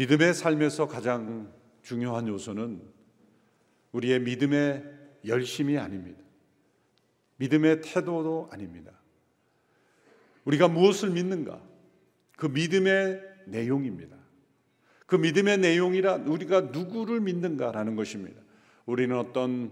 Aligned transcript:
믿음의 0.00 0.32
삶에서 0.32 0.88
가장 0.88 1.52
중요한 1.82 2.26
요소는 2.26 2.80
우리의 3.92 4.20
믿음의 4.20 4.82
열심이 5.26 5.76
아닙니다. 5.76 6.18
믿음의 7.36 7.82
태도도 7.82 8.48
아닙니다. 8.50 8.92
우리가 10.46 10.68
무엇을 10.68 11.10
믿는가? 11.10 11.60
그 12.38 12.46
믿음의 12.46 13.20
내용입니다. 13.44 14.16
그 15.04 15.16
믿음의 15.16 15.58
내용이라 15.58 16.14
우리가 16.14 16.62
누구를 16.62 17.20
믿는가라는 17.20 17.94
것입니다. 17.94 18.40
우리는 18.86 19.14
어떤 19.18 19.70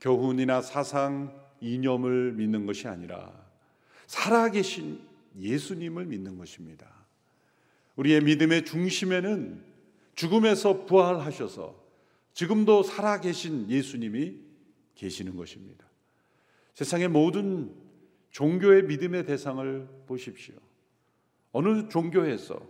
교훈이나 0.00 0.62
사상, 0.62 1.38
이념을 1.60 2.32
믿는 2.32 2.64
것이 2.64 2.88
아니라 2.88 3.30
살아계신 4.06 5.02
예수님을 5.38 6.06
믿는 6.06 6.38
것입니다. 6.38 6.96
우리의 7.96 8.20
믿음의 8.20 8.64
중심에는 8.64 9.75
죽음에서 10.16 10.86
부활하셔서 10.86 11.86
지금도 12.32 12.82
살아계신 12.82 13.70
예수님이 13.70 14.40
계시는 14.94 15.36
것입니다. 15.36 15.86
세상의 16.74 17.08
모든 17.08 17.74
종교의 18.30 18.84
믿음의 18.84 19.24
대상을 19.24 19.88
보십시오. 20.06 20.54
어느 21.52 21.88
종교에서 21.88 22.60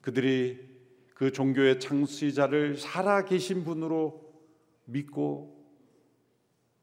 그들이 0.00 0.66
그 1.14 1.32
종교의 1.32 1.80
창시자를 1.80 2.76
살아계신 2.76 3.64
분으로 3.64 4.32
믿고 4.84 5.58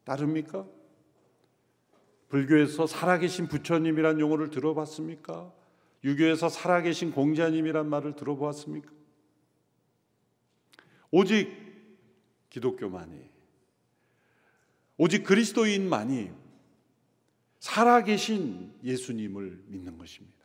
따릅니까? 0.04 0.68
불교에서 2.28 2.86
살아계신 2.86 3.48
부처님이란 3.48 4.20
용어를 4.20 4.50
들어봤습니까? 4.50 5.52
유교에서 6.04 6.48
살아계신 6.48 7.12
공자님이란 7.12 7.88
말을 7.88 8.14
들어보았습니까? 8.14 8.90
오직 11.10 11.54
기독교만이, 12.50 13.18
오직 14.96 15.24
그리스도인만이 15.24 16.30
살아계신 17.58 18.72
예수님을 18.84 19.64
믿는 19.66 19.98
것입니다. 19.98 20.36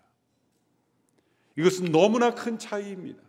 이것은 1.57 1.91
너무나 1.91 2.33
큰 2.33 2.57
차이입니다. 2.57 3.21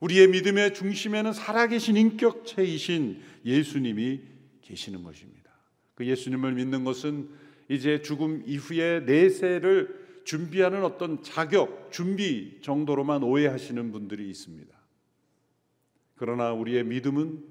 우리의 0.00 0.28
믿음의 0.28 0.74
중심에는 0.74 1.32
살아계신 1.32 1.96
인격체이신 1.96 3.22
예수님이 3.44 4.20
계시는 4.60 5.02
것입니다. 5.02 5.52
그 5.94 6.06
예수님을 6.06 6.54
믿는 6.54 6.84
것은 6.84 7.30
이제 7.68 8.02
죽음 8.02 8.42
이후에 8.46 9.00
내세를 9.00 10.02
준비하는 10.24 10.84
어떤 10.84 11.22
자격, 11.22 11.90
준비 11.92 12.58
정도로만 12.62 13.22
오해하시는 13.22 13.92
분들이 13.92 14.28
있습니다. 14.28 14.81
그러나 16.16 16.52
우리의 16.52 16.84
믿음은 16.84 17.42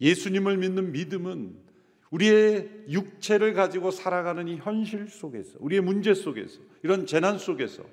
예수님을 0.00 0.58
믿는 0.58 0.92
믿음은 0.92 1.66
우리의 2.10 2.84
육체를 2.88 3.54
가지고 3.54 3.90
살아가는 3.90 4.46
이 4.48 4.56
현실 4.56 5.08
속에서, 5.08 5.56
우리의 5.60 5.80
문제 5.80 6.14
속에서, 6.14 6.60
이런 6.82 7.06
재난 7.06 7.38
속에서 7.38 7.84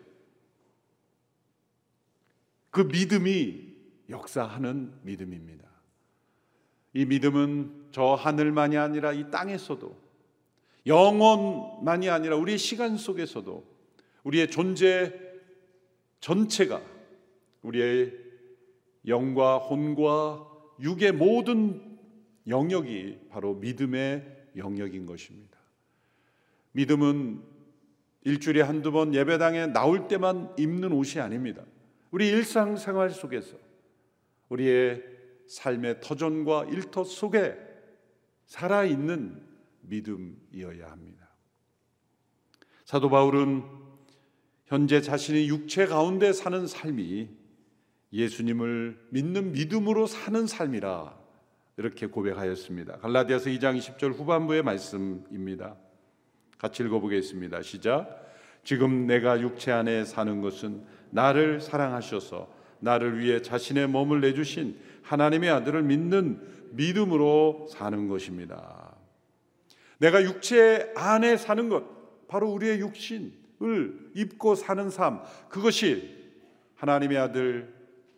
그 2.69 2.81
믿음이 2.81 3.73
역사하는 4.09 4.93
믿음입니다. 5.03 5.63
이 6.93 7.05
믿음은 7.05 7.87
저 7.91 8.13
하늘만이 8.13 8.77
아니라 8.77 9.13
이 9.13 9.29
땅에서도 9.31 10.03
영원만이 10.85 12.09
아니라 12.09 12.35
우리의 12.35 12.57
시간 12.57 12.97
속에서도 12.97 13.65
우리의 14.23 14.49
존재 14.49 15.13
전체가 16.19 16.81
우리의 17.61 18.22
영과 19.07 19.57
혼과 19.57 20.47
육의 20.79 21.13
모든 21.13 21.97
영역이 22.47 23.27
바로 23.29 23.55
믿음의 23.55 24.49
영역인 24.55 25.05
것입니다. 25.05 25.57
믿음은 26.71 27.41
일주일에 28.25 28.61
한두 28.61 28.91
번 28.91 29.13
예배당에 29.13 29.67
나올 29.67 30.07
때만 30.07 30.53
입는 30.57 30.91
옷이 30.91 31.21
아닙니다. 31.21 31.63
우리 32.11 32.27
일상생활 32.27 33.09
속에서 33.09 33.57
우리의 34.49 35.03
삶의 35.47 35.99
터전과 36.01 36.65
일터 36.65 37.03
속에 37.03 37.57
살아있는 38.45 39.41
믿음이어야 39.81 40.89
합니다. 40.89 41.29
사도 42.85 43.09
바울은 43.09 43.63
현재 44.65 45.01
자신의 45.01 45.49
육체 45.49 45.85
가운데 45.85 46.31
사는 46.31 46.65
삶이 46.65 47.29
예수님을 48.13 48.97
믿는 49.09 49.51
믿음으로 49.53 50.05
사는 50.05 50.45
삶이라 50.45 51.17
이렇게 51.77 52.05
고백하였습니다. 52.05 52.97
갈라디아서 52.97 53.49
2장 53.49 53.77
20절 53.77 54.13
후반부의 54.13 54.61
말씀입니다. 54.61 55.75
같이 56.59 56.83
읽어보겠습니다. 56.83 57.63
시작. 57.63 58.21
지금 58.63 59.07
내가 59.07 59.41
육체 59.41 59.71
안에 59.71 60.05
사는 60.05 60.41
것은 60.41 60.83
나를 61.09 61.59
사랑하셔서 61.59 62.47
나를 62.79 63.19
위해 63.19 63.41
자신의 63.41 63.87
몸을 63.87 64.21
내주신 64.21 64.77
하나님의 65.01 65.49
아들을 65.49 65.81
믿는 65.83 66.39
믿음으로 66.71 67.67
사는 67.69 68.07
것입니다. 68.07 68.95
내가 69.97 70.23
육체 70.23 70.91
안에 70.95 71.37
사는 71.37 71.69
것, 71.69 72.27
바로 72.27 72.51
우리의 72.51 72.79
육신을 72.79 74.11
입고 74.15 74.55
사는 74.55 74.89
삶, 74.89 75.21
그것이 75.49 76.23
하나님의 76.75 77.17
아들, 77.17 77.72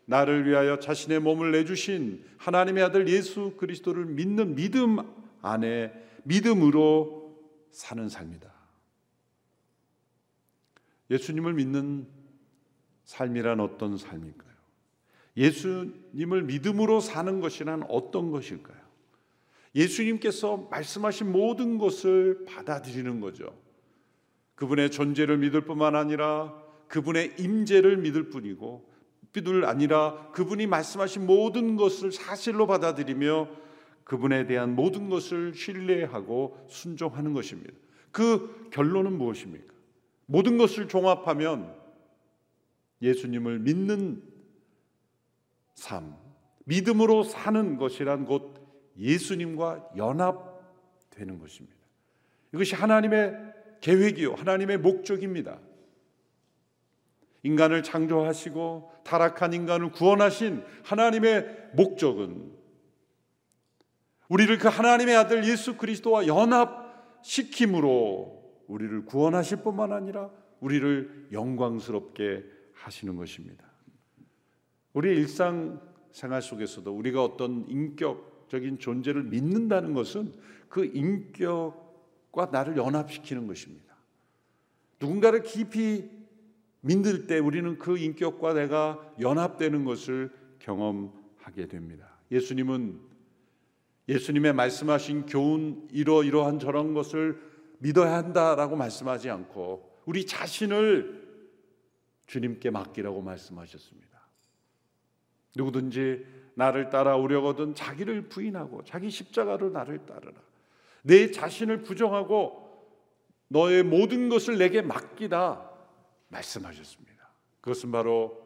나를 0.06 0.48
위하여 0.48 0.80
자신의 0.80 1.20
몸을 1.20 1.52
내주신 1.52 2.24
하나님의 2.38 2.84
아들 2.84 3.08
예수 3.08 3.56
그리스도를 3.58 4.06
믿는 4.06 4.56
믿음 4.56 4.98
안에 5.42 5.94
믿음으로 6.24 7.40
사는 7.72 8.08
삶이다. 8.08 8.54
예수님을 11.10 11.54
믿는 11.54 12.08
삶이란 13.04 13.60
어떤 13.60 13.98
삶일까요? 13.98 14.56
예수님을 15.38 16.44
믿음으로 16.44 17.00
사는 17.00 17.40
것이란 17.42 17.84
어떤 17.90 18.32
것일까요? 18.32 18.86
예수님께서 19.76 20.70
말씀하신 20.72 21.32
모든 21.32 21.78
것을 21.78 22.46
받아들이는 22.46 23.20
거죠. 23.20 23.54
그분의 24.56 24.90
존재를 24.90 25.38
믿을 25.38 25.62
뿐만 25.62 25.96
아니라 25.96 26.56
그분의 26.88 27.36
임재를 27.38 27.98
믿을 27.98 28.30
뿐이고 28.30 28.90
뿐을 29.44 29.66
아니라 29.66 30.29
그분이 30.31 30.68
말씀하신 30.68 31.25
모든 31.25 31.75
것을 31.75 32.12
사실로 32.12 32.68
받아들이며 32.68 33.47
그분에 34.03 34.46
대한 34.46 34.75
모든 34.75 35.09
것을 35.09 35.53
신뢰하고 35.53 36.66
순종하는 36.69 37.34
것입니다. 37.34 37.73
그 38.12 38.69
결론은 38.72 39.18
무엇입니까? 39.18 39.73
모든 40.28 40.57
것을 40.57 40.88
종합하면 40.88 41.75
예수님을 43.01 43.59
믿는 43.59 44.23
삶, 45.73 46.16
믿음으로 46.66 47.23
사는 47.23 47.78
것이란 47.78 48.25
곧 48.25 48.56
예수님과 48.97 49.91
연합되는 49.97 51.40
것입니다. 51.40 51.75
이것이 52.53 52.75
하나님의 52.75 53.35
계획이요, 53.81 54.35
하나님의 54.35 54.78
목적입니다. 54.78 55.59
인간을 57.46 57.84
창조하시고 57.84 58.92
타락한 59.04 59.54
인간을 59.54 59.92
구원하신 59.92 60.64
하나님의 60.84 61.70
목적은 61.74 62.52
우리를 64.30 64.58
그 64.58 64.68
하나님의 64.68 65.16
아들 65.16 65.47
예수 65.47 65.78
그리스도와 65.78 66.26
연합시킴으로 67.22 67.84
우리를 68.68 69.06
구원하실 69.06 69.58
뿐만 69.58 69.92
아니라 69.92 70.32
우리를 70.59 71.28
영광스럽게 71.32 72.44
하시는 72.74 73.16
것입니다. 73.16 73.64
우리 74.94 75.09
일상 75.09 75.80
생활 76.12 76.41
속에서도 76.41 76.91
우리가 76.91 77.24
어떤 77.24 77.70
인격적인 77.70 78.80
존재를 78.80 79.22
믿는다는 79.22 79.94
것은 79.94 80.34
그 80.68 80.84
인격과 80.86 82.48
나를 82.52 82.76
연합시키는 82.78 83.46
것입니다. 83.46 83.94
누군가를 85.00 85.44
깊이 85.44 86.09
믿을 86.85 87.26
때 87.26 87.40
우리는 87.40 87.79
그 87.79 87.97
인격과 87.97 88.53
내가 88.53 88.99
연합되는 89.20 89.85
것을 89.85 90.32
경험하게 90.59 91.67
됩니다. 91.67 92.20
예수님은 92.32 92.99
예수님의 94.08 94.53
말씀하신 94.53 95.26
교훈 95.26 95.87
이러이러한 95.91 96.59
저런 96.59 96.93
것을 96.93 97.41
믿어야 97.79 98.14
한다라고 98.14 98.76
말씀하지 98.76 99.32
않고 99.32 99.97
우리 100.05 100.28
자신을 100.28 101.26
주님께 102.28 102.70
맡기라고 102.70 103.20
말씀하셨습니다. 103.20 104.05
누구든지 105.55 106.23
나를 106.53 106.91
따라오려거든 106.91 107.73
자기를 107.73 108.29
부인하고 108.29 108.84
자기 108.84 109.09
십자가로 109.09 109.72
나를 109.72 110.05
따르라. 110.05 110.34
내 111.02 111.31
자신을 111.31 111.81
부정하고 111.81 112.64
너의 113.47 113.81
모든 113.81 114.29
것을 114.29 114.59
내게 114.59 114.84
맡기다 114.84 115.75
말씀하셨습니다. 116.35 117.29
그것은 117.61 117.91
바로 117.91 118.43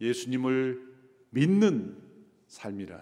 예수님을 0.00 0.80
믿는 1.30 1.96
삶이란 2.48 3.00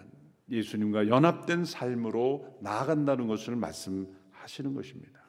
예수님과 0.49 1.07
연합된 1.07 1.65
삶으로 1.65 2.57
나아간다는 2.61 3.27
것을 3.27 3.55
말씀하시는 3.55 4.73
것입니다. 4.73 5.21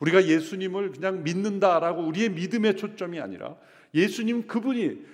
우리가 0.00 0.26
예수님을 0.26 0.92
그냥 0.92 1.22
믿는다라고 1.22 2.02
우리의 2.02 2.30
믿음의 2.30 2.76
초점이 2.76 3.20
아니라 3.20 3.56
예수님 3.94 4.46
그분이 4.46 5.04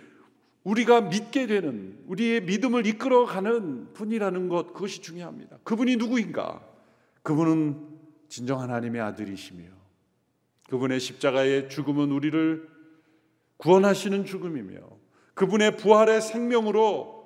우리가 0.64 1.02
믿게 1.02 1.46
되는 1.46 1.98
우리의 2.06 2.42
믿음을 2.42 2.86
이끌어가는 2.86 3.92
분이라는 3.94 4.48
것 4.48 4.72
그것이 4.72 5.00
중요합니다. 5.00 5.58
그분이 5.64 5.96
누구인가? 5.96 6.66
그분은 7.22 7.98
진정한 8.28 8.70
하나님의 8.70 9.00
아들이시며 9.00 9.77
그분의 10.68 11.00
십자가의 11.00 11.68
죽음은 11.68 12.10
우리를 12.10 12.68
구원하시는 13.56 14.24
죽음이며 14.24 14.80
그분의 15.34 15.76
부활의 15.76 16.20
생명으로 16.20 17.18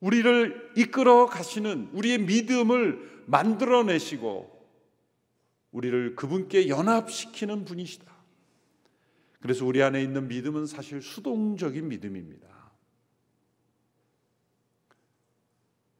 우리를 0.00 0.72
이끌어 0.76 1.26
가시는 1.26 1.90
우리의 1.92 2.18
믿음을 2.18 3.24
만들어내시고 3.26 4.58
우리를 5.72 6.14
그분께 6.14 6.68
연합시키는 6.68 7.64
분이시다. 7.64 8.16
그래서 9.40 9.64
우리 9.64 9.82
안에 9.82 10.02
있는 10.02 10.28
믿음은 10.28 10.66
사실 10.66 11.02
수동적인 11.02 11.88
믿음입니다. 11.88 12.48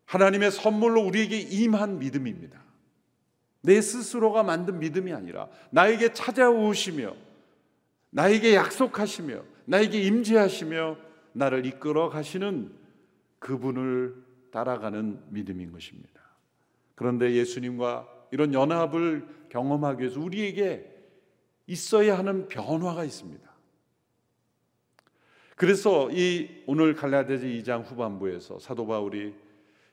하나님의 0.06 0.50
선물로 0.50 1.02
우리에게 1.02 1.38
임한 1.38 1.98
믿음입니다. 1.98 2.67
내 3.62 3.80
스스로가 3.80 4.42
만든 4.42 4.78
믿음이 4.78 5.12
아니라 5.12 5.48
나에게 5.70 6.12
찾아오시며 6.12 7.14
나에게 8.10 8.54
약속하시며 8.54 9.42
나에게 9.66 10.00
임재하시며 10.02 10.96
나를 11.32 11.66
이끌어 11.66 12.08
가시는 12.08 12.72
그분을 13.38 14.14
따라가는 14.50 15.24
믿음인 15.28 15.72
것입니다. 15.72 16.20
그런데 16.94 17.32
예수님과 17.34 18.08
이런 18.30 18.54
연합을 18.54 19.26
경험하기 19.50 20.02
위해서 20.02 20.20
우리에게 20.20 20.94
있어야 21.66 22.18
하는 22.18 22.48
변화가 22.48 23.04
있습니다. 23.04 23.48
그래서 25.54 26.08
이 26.10 26.62
오늘 26.66 26.94
갈라디아서 26.94 27.44
2장 27.44 27.84
후반부에서 27.84 28.58
사도 28.58 28.86
바울이 28.86 29.34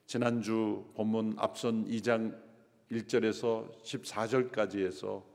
지난주 0.06 0.86
본문 0.96 1.36
앞선 1.38 1.88
2장 1.88 2.36
1절에서 2.92 3.82
14절까지 3.84 4.86
해서 4.86 5.26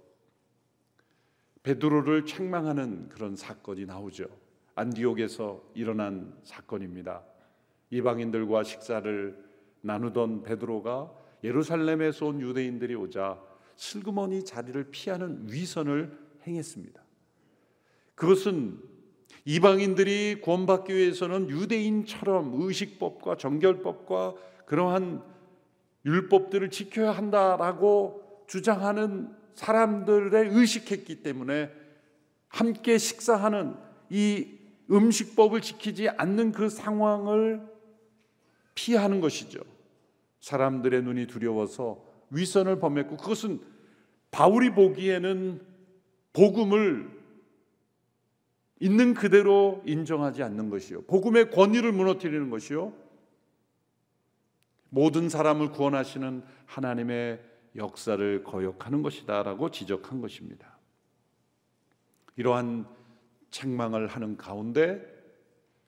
베드로를 1.63 2.25
책망하는 2.25 3.09
그런 3.09 3.37
사건이 3.37 3.87
나오죠. 3.87 4.27
안디옥에서 4.75 5.63
일어난 5.75 6.39
사건입니다. 6.43 7.23
이방인들과 7.91 8.63
식사를 8.63 9.45
나누던 9.83 10.43
베드로가 10.43 11.13
예루살렘에서 11.45 12.27
온 12.27 12.41
유대인들이 12.41 12.95
오자 12.95 13.41
슬그머니 13.77 14.45
자리를 14.45 14.91
피하는 14.91 15.47
위선을 15.51 16.17
행했습니다. 16.47 17.03
그것은 18.15 18.79
이방인들이 19.45 20.41
구원받기 20.43 20.95
위해서는 20.95 21.49
유대인처럼 21.49 22.53
의식법과 22.55 23.37
정결법과 23.37 24.35
그러한 24.67 25.25
율법들을 26.05 26.71
지켜야 26.71 27.13
한다라고 27.13 28.45
주장하는 28.47 29.35
사람들의 29.55 30.49
의식했기 30.51 31.23
때문에 31.23 31.71
함께 32.49 32.99
식사하는 32.99 33.75
이 34.09 34.59
음식법을 34.91 35.61
지키지 35.61 36.09
않는 36.09 36.53
그 36.53 36.69
상황을 36.69 37.63
피하는 38.75 39.21
것이죠. 39.21 39.61
사람들의 40.41 41.03
눈이 41.03 41.27
두려워서 41.27 42.03
위선을 42.31 42.81
범했고 42.81 43.17
그것은 43.17 43.61
바울이 44.31 44.71
보기에는 44.71 45.61
복음을 46.33 47.21
있는 48.81 49.15
그대로 49.15 49.83
인정하지 49.85 50.43
않는 50.43 50.71
것이요. 50.71 51.03
복음의 51.03 51.51
권위를 51.51 51.93
무너뜨리는 51.93 52.49
것이요. 52.49 52.93
모든 54.91 55.29
사람을 55.29 55.71
구원하시는 55.73 56.43
하나님의 56.67 57.41
역사를 57.77 58.45
거역하는 58.45 59.03
것이다라고 59.03 59.71
지적한 59.71 60.21
것입니다. 60.21 60.79
이러한 62.37 62.87
책망을 63.51 64.07
하는 64.07 64.37
가운데 64.37 65.03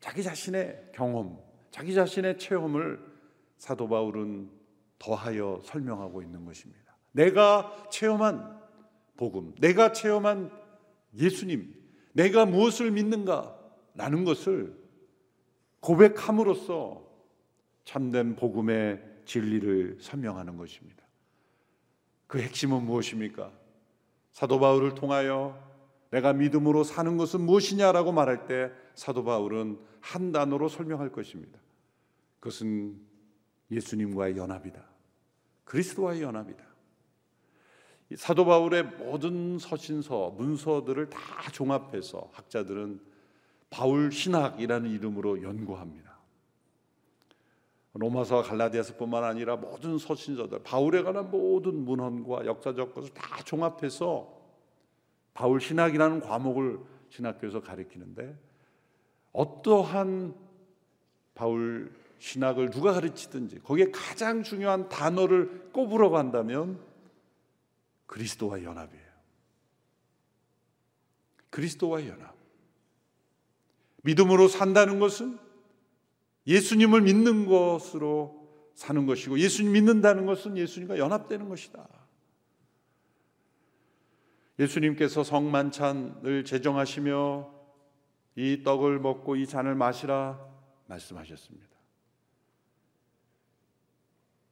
자기 0.00 0.22
자신의 0.22 0.90
경험, 0.94 1.38
자기 1.70 1.94
자신의 1.94 2.38
체험을 2.38 3.00
사도 3.56 3.88
바울은 3.88 4.50
더하여 4.98 5.60
설명하고 5.64 6.22
있는 6.22 6.44
것입니다. 6.44 6.96
내가 7.12 7.88
체험한 7.90 8.60
복음, 9.16 9.54
내가 9.60 9.92
체험한 9.92 10.50
예수님, 11.14 11.74
내가 12.12 12.46
무엇을 12.46 12.90
믿는가라는 12.92 14.24
것을 14.24 14.76
고백함으로써 15.80 17.11
참된 17.84 18.36
복음의 18.36 19.02
진리를 19.24 19.98
설명하는 20.00 20.56
것입니다. 20.56 21.02
그 22.26 22.40
핵심은 22.40 22.84
무엇입니까? 22.84 23.52
사도 24.32 24.58
바울을 24.58 24.94
통하여 24.94 25.58
내가 26.10 26.32
믿음으로 26.32 26.84
사는 26.84 27.16
것은 27.16 27.40
무엇이냐라고 27.40 28.12
말할 28.12 28.46
때 28.46 28.70
사도 28.94 29.24
바울은 29.24 29.78
한 30.00 30.32
단어로 30.32 30.68
설명할 30.68 31.10
것입니다. 31.10 31.58
그것은 32.40 33.00
예수님과의 33.70 34.36
연합이다. 34.36 34.82
그리스도와의 35.64 36.22
연합이다. 36.22 36.64
사도 38.16 38.44
바울의 38.44 38.84
모든 38.98 39.58
서신서, 39.58 40.34
문서들을 40.36 41.08
다 41.08 41.18
종합해서 41.50 42.30
학자들은 42.32 43.00
바울 43.70 44.12
신학이라는 44.12 44.90
이름으로 44.90 45.42
연구합니다. 45.42 46.11
로마서와 47.94 48.42
갈라디아서뿐만 48.42 49.22
아니라 49.24 49.56
모든 49.56 49.98
서신서들, 49.98 50.62
바울에 50.62 51.02
관한 51.02 51.30
모든 51.30 51.84
문헌과 51.84 52.46
역사적 52.46 52.94
것을 52.94 53.12
다 53.12 53.42
종합해서 53.44 54.40
바울 55.34 55.60
신학이라는 55.60 56.20
과목을 56.20 56.80
신학교에서 57.10 57.60
가르치는데 57.60 58.38
어떠한 59.32 60.34
바울 61.34 61.92
신학을 62.18 62.70
누가 62.70 62.92
가르치든지 62.92 63.60
거기에 63.60 63.90
가장 63.90 64.42
중요한 64.42 64.88
단어를 64.88 65.70
꼽으라고 65.72 66.16
한다면 66.16 66.80
그리스도와 68.06 68.62
연합이에요. 68.62 69.02
그리스도와 71.50 72.06
연합. 72.06 72.34
믿음으로 74.02 74.48
산다는 74.48 74.98
것은 74.98 75.38
예수님을 76.46 77.02
믿는 77.02 77.46
것으로 77.46 78.42
사는 78.74 79.06
것이고 79.06 79.38
예수님 79.38 79.72
믿는다는 79.72 80.26
것은 80.26 80.56
예수님과 80.56 80.98
연합되는 80.98 81.48
것이다. 81.48 81.88
예수님께서 84.58 85.24
성만찬을 85.24 86.44
제정하시며 86.44 87.52
이 88.36 88.62
떡을 88.62 88.98
먹고 88.98 89.36
이 89.36 89.46
잔을 89.46 89.74
마시라 89.74 90.40
말씀하셨습니다. 90.86 91.68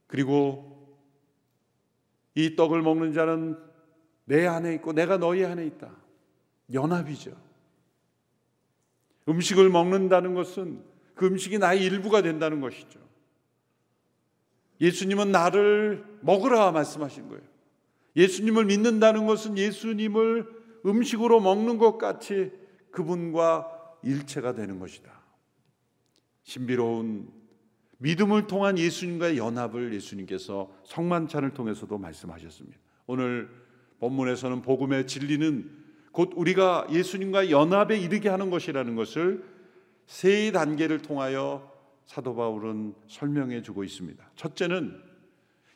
그리고 0.06 0.98
이 2.34 2.56
떡을 2.56 2.82
먹는 2.82 3.12
자는 3.12 3.58
내 4.24 4.46
안에 4.46 4.74
있고 4.74 4.92
내가 4.92 5.18
너희 5.18 5.44
안에 5.44 5.64
있다. 5.66 5.90
연합이죠. 6.72 7.36
음식을 9.28 9.68
먹는다는 9.70 10.34
것은 10.34 10.89
그 11.20 11.26
음식이 11.26 11.58
나의 11.58 11.84
일부가 11.84 12.22
된다는 12.22 12.62
것이죠. 12.62 12.98
예수님은 14.80 15.30
나를 15.30 16.02
먹으라 16.22 16.72
말씀하신 16.72 17.28
거예요. 17.28 17.42
예수님을 18.16 18.64
믿는다는 18.64 19.26
것은 19.26 19.58
예수님을 19.58 20.46
음식으로 20.86 21.40
먹는 21.40 21.76
것 21.76 21.98
같이 21.98 22.50
그분과 22.90 23.98
일체가 24.02 24.54
되는 24.54 24.78
것이다. 24.78 25.12
신비로운 26.44 27.30
믿음을 27.98 28.46
통한 28.46 28.78
예수님과의 28.78 29.36
연합을 29.36 29.92
예수님께서 29.92 30.74
성만찬을 30.86 31.52
통해서도 31.52 31.98
말씀하셨습니다. 31.98 32.78
오늘 33.06 33.50
본문에서는 33.98 34.62
복음의 34.62 35.06
진리는 35.06 35.70
곧 36.12 36.32
우리가 36.34 36.86
예수님과 36.90 37.50
연합에 37.50 37.98
이르게 37.98 38.30
하는 38.30 38.48
것이라는 38.48 38.96
것을 38.96 39.49
세 40.10 40.50
단계를 40.50 41.02
통하여 41.02 41.72
사도 42.04 42.34
바울은 42.34 42.96
설명해 43.06 43.62
주고 43.62 43.84
있습니다. 43.84 44.32
첫째는 44.34 45.00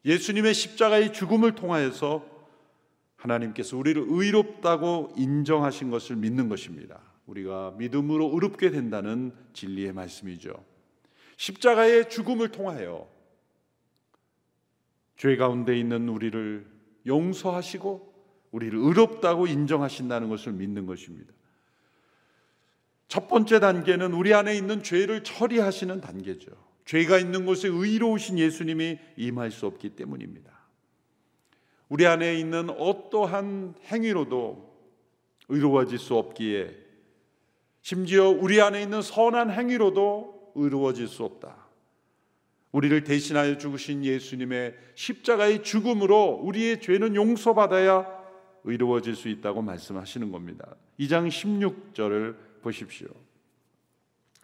예수님의 0.05 0.55
십자가의 0.55 1.13
죽음을 1.13 1.55
통하여서 1.55 2.27
하나님께서 3.15 3.77
우리를 3.77 4.05
의롭다고 4.09 5.15
인정하신 5.17 5.89
것을 5.89 6.17
믿는 6.17 6.49
것입니다. 6.49 7.01
우리가 7.27 7.77
믿음으로 7.79 8.33
의롭게 8.35 8.71
된다는 8.71 9.33
진리의 9.53 9.93
말씀이죠. 9.93 10.53
십자가의 11.37 12.11
죽음을 12.11 12.49
통하여 12.49 13.09
죄 15.17 15.37
가운데 15.37 15.79
있는 15.79 16.09
우리를 16.09 16.67
용서하시고 17.07 18.15
우리를 18.51 18.77
의롭다고 18.77 19.47
인정하신다는 19.47 20.29
것을 20.29 20.55
믿는 20.55 20.87
것입니다. 20.87 21.33
첫 23.15 23.29
번째 23.29 23.61
단계는 23.61 24.13
우리 24.13 24.35
안에 24.35 24.57
있는 24.57 24.83
죄를 24.83 25.23
처리하시는 25.23 26.01
단계죠. 26.01 26.51
죄가 26.85 27.21
있는 27.21 27.47
곳에 27.47 27.69
의로우신 27.69 28.41
예수님이 28.41 28.99
임할 29.17 29.53
수 29.53 29.67
없기 29.67 29.91
때문입니다. 29.91 30.51
우리 31.89 32.09
안에 32.09 32.35
있는 32.35 32.71
어떠한 32.71 33.75
행위로도 33.85 34.69
의로워질 35.49 36.01
수 36.01 36.17
없기에 36.17 36.75
심지어 37.83 38.31
우리 38.31 38.61
안에 38.61 38.83
있는 38.83 39.01
선한 39.01 39.53
행위로도 39.53 40.55
의로워질 40.57 41.07
수 41.07 41.23
없다. 41.23 41.69
우리를 42.73 43.05
대신하여 43.05 43.59
죽으신 43.59 44.05
예수님의 44.05 44.75
십자가의 44.97 45.63
죽음으로 45.63 46.41
우리의 46.43 46.81
죄는 46.81 47.15
용서받아야 47.15 48.09
의로워질 48.65 49.15
수 49.15 49.29
있다고 49.29 49.63
말씀하시는 49.63 50.33
겁니다. 50.33 50.75
2장 50.99 51.29
16절을 51.29 52.54
보십시오. 52.65 53.09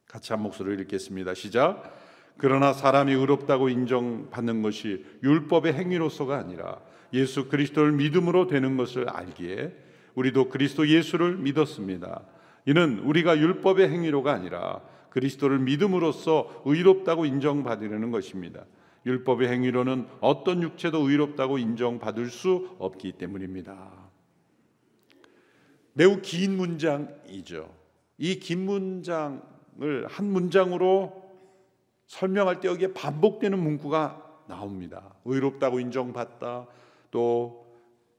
같이 0.07 0.33
한 0.33 0.43
목소리를 0.43 0.81
읽겠습니다. 0.83 1.35
시작. 1.35 1.99
그러나 2.37 2.73
사람이 2.73 3.13
의롭다고 3.13 3.69
인정받는 3.69 4.63
것이 4.63 5.05
율법의 5.23 5.73
행위로서가 5.75 6.37
아니라 6.39 6.81
예수 7.13 7.49
그리스도를 7.49 7.93
믿음으로 7.93 8.47
되는 8.47 8.77
것을 8.77 9.09
알기에 9.09 9.75
우리도 10.15 10.49
그리스도 10.49 10.87
예수를 10.87 11.37
믿었습니다. 11.37 12.23
이는 12.67 12.99
우리가 13.01 13.39
율법의 13.39 13.89
행위로가 13.89 14.33
아니라 14.33 14.81
그리스도를 15.11 15.59
믿음으로써 15.59 16.63
의롭다고 16.65 17.25
인정받으려는 17.25 18.11
것입니다. 18.11 18.65
율법의 19.07 19.49
행위로는 19.49 20.07
어떤 20.21 20.63
육체도 20.63 21.09
의롭다고 21.09 21.59
인정받을 21.59 22.27
수 22.31 22.77
없기 22.79 23.13
때문입니다. 23.13 24.11
매우 25.95 26.21
긴 26.21 26.57
문장이죠. 26.57 27.80
이 28.21 28.39
긴 28.39 28.67
문장을 28.67 29.41
한 30.07 30.27
문장으로 30.27 31.23
설명할 32.07 32.61
때 32.61 32.69
여기에 32.69 32.93
반복되는 32.93 33.59
문구가 33.59 34.43
나옵니다. 34.47 35.15
의롭다고 35.25 35.81
인정받다, 35.81 36.67
또 37.11 37.67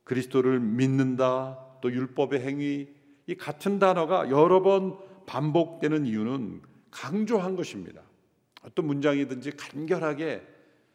그리스도를 0.04 0.60
믿는다, 0.60 1.60
또 1.82 1.92
율법의 1.92 2.42
행위 2.42 2.90
이 3.28 3.36
같은 3.36 3.80
단어가 3.80 4.30
여러 4.32 4.62
번 4.62 4.98
반복되는 5.28 6.06
이유는 6.06 6.62
강조한 6.90 7.56
것입니다. 7.56 8.02
어떤 8.64 8.88
문장이든지 8.88 9.52
간결하게 9.52 10.42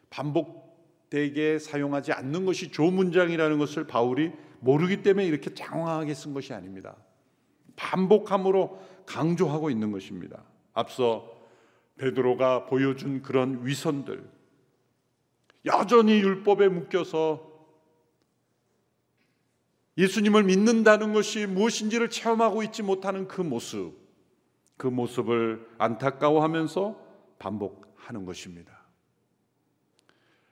반복되게 0.09 1.59
사용하지 1.59 2.11
않는 2.11 2.45
것이 2.45 2.71
좋은 2.71 2.93
문장이라는 2.93 3.57
것을 3.57 3.87
바울이 3.87 4.31
모르기 4.59 5.01
때문에 5.01 5.25
이렇게 5.25 5.53
장황하게 5.53 6.13
쓴 6.13 6.33
것이 6.33 6.53
아닙니다. 6.53 6.95
반복함으로 7.75 8.79
강조하고 9.07 9.71
있는 9.71 9.91
것입니다. 9.91 10.43
앞서 10.73 11.35
베드로가 11.97 12.65
보여준 12.65 13.23
그런 13.23 13.65
위선들 13.65 14.23
여전히 15.65 16.19
율법에 16.19 16.67
묶여서 16.67 17.47
예수님을 19.97 20.43
믿는다는 20.43 21.13
것이 21.13 21.47
무엇인지를 21.47 22.11
체험하고 22.11 22.61
있지 22.61 22.83
못하는 22.83 23.27
그 23.27 23.41
모습, 23.41 23.93
그 24.77 24.85
모습을 24.85 25.67
안타까워하면서 25.79 27.01
반복하는 27.39 28.25
것입니다. 28.25 28.77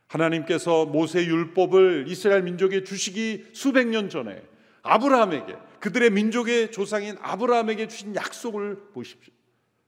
하나님께서 0.08 0.86
모세 0.86 1.26
율법을 1.26 2.06
이스라엘 2.08 2.42
민족에 2.44 2.84
주시기 2.84 3.50
수백 3.54 3.88
년 3.88 4.10
전에 4.10 4.42
아브라함에게 4.82 5.56
그들의 5.86 6.10
민족의 6.10 6.72
조상인 6.72 7.16
아브라함에게 7.22 7.88
주신 7.88 8.16
약속을 8.16 8.90
보십시오. 8.92 9.32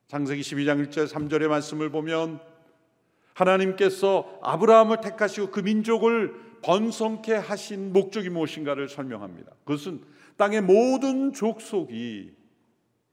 장세기 0.05 0.41
12장 0.41 0.87
1절 0.87 1.07
3절의 1.07 1.47
말씀을 1.47 1.89
보면 1.89 2.39
하나님께서 3.33 4.39
아브라함을 4.43 5.01
택하시고 5.01 5.49
그 5.49 5.59
민족을 5.59 6.35
번성케 6.61 7.33
하신 7.33 7.93
목적이 7.93 8.29
무엇인가를 8.29 8.89
설명합니다. 8.89 9.53
그것은 9.65 10.03
땅의 10.35 10.61
모든 10.61 11.33
족속이 11.33 12.31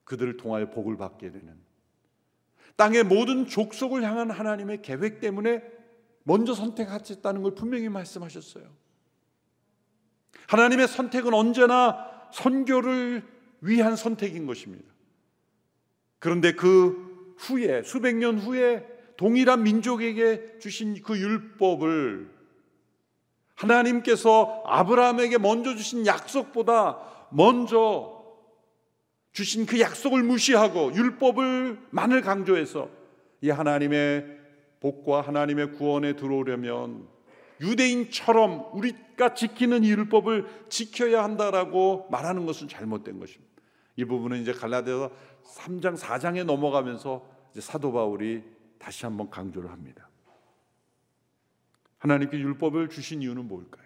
그들을 0.05 0.37
통하여 0.37 0.69
복을 0.69 0.99
받게 0.99 1.33
되는 1.33 1.57
땅의 2.76 3.05
모든 3.05 3.47
족속을 3.47 4.03
향한 4.03 4.31
하나님의 4.31 4.83
계획 4.83 5.21
때문에 5.21 5.62
먼저 6.23 6.53
선택하셨다는 6.53 7.41
걸 7.45 7.55
분명히 7.55 7.88
말씀하셨어요. 7.88 8.64
하나님의 10.49 10.87
선택은 10.87 11.33
언제나 11.33 12.13
선교를 12.35 13.23
위한 13.61 13.95
선택인 13.95 14.47
것입니다. 14.47 14.85
그런데 16.19 16.53
그 16.53 17.35
후에 17.38 17.83
수백 17.85 18.17
년 18.17 18.38
후에 18.38 18.85
동일한 19.17 19.62
민족에게 19.62 20.59
주신 20.59 21.00
그 21.03 21.17
율법을 21.17 22.29
하나님께서 23.55 24.64
아브라함에게 24.67 25.38
먼저 25.38 25.76
주신 25.76 26.07
약속보다 26.07 27.29
먼저 27.31 28.25
주신 29.33 29.64
그 29.64 29.79
약속을 29.81 30.23
무시하고 30.25 30.93
율법을 30.93 31.79
만을 31.91 32.21
강조해서 32.21 32.88
이 33.43 33.50
하나님의 33.50 34.26
복과 34.81 35.21
하나님의 35.21 35.73
구원에 35.73 36.14
들어오려면 36.14 37.13
유대인처럼 37.61 38.71
우리가 38.73 39.35
지키는 39.35 39.85
이 39.85 39.91
율법을 39.91 40.67
지켜야 40.69 41.23
한다라고 41.23 42.09
말하는 42.11 42.47
것은 42.47 42.69
잘못된 42.69 43.19
것입니다. 43.21 43.53
이 43.97 44.05
부분은 44.05 44.43
이제 44.43 44.53
갈라디아서 44.53 45.11
3장 45.45 45.97
4장에 45.97 46.45
넘어가면서 46.45 47.27
사도 47.59 47.93
바울이 47.93 48.43
다시 48.79 49.07
한번 49.07 49.31
강조를 49.31 49.71
합니다. 49.71 50.09
하나님께 51.99 52.39
율법을 52.39 52.91
주신 52.91 53.23
이유는 53.23 53.47
뭘까요? 53.47 53.85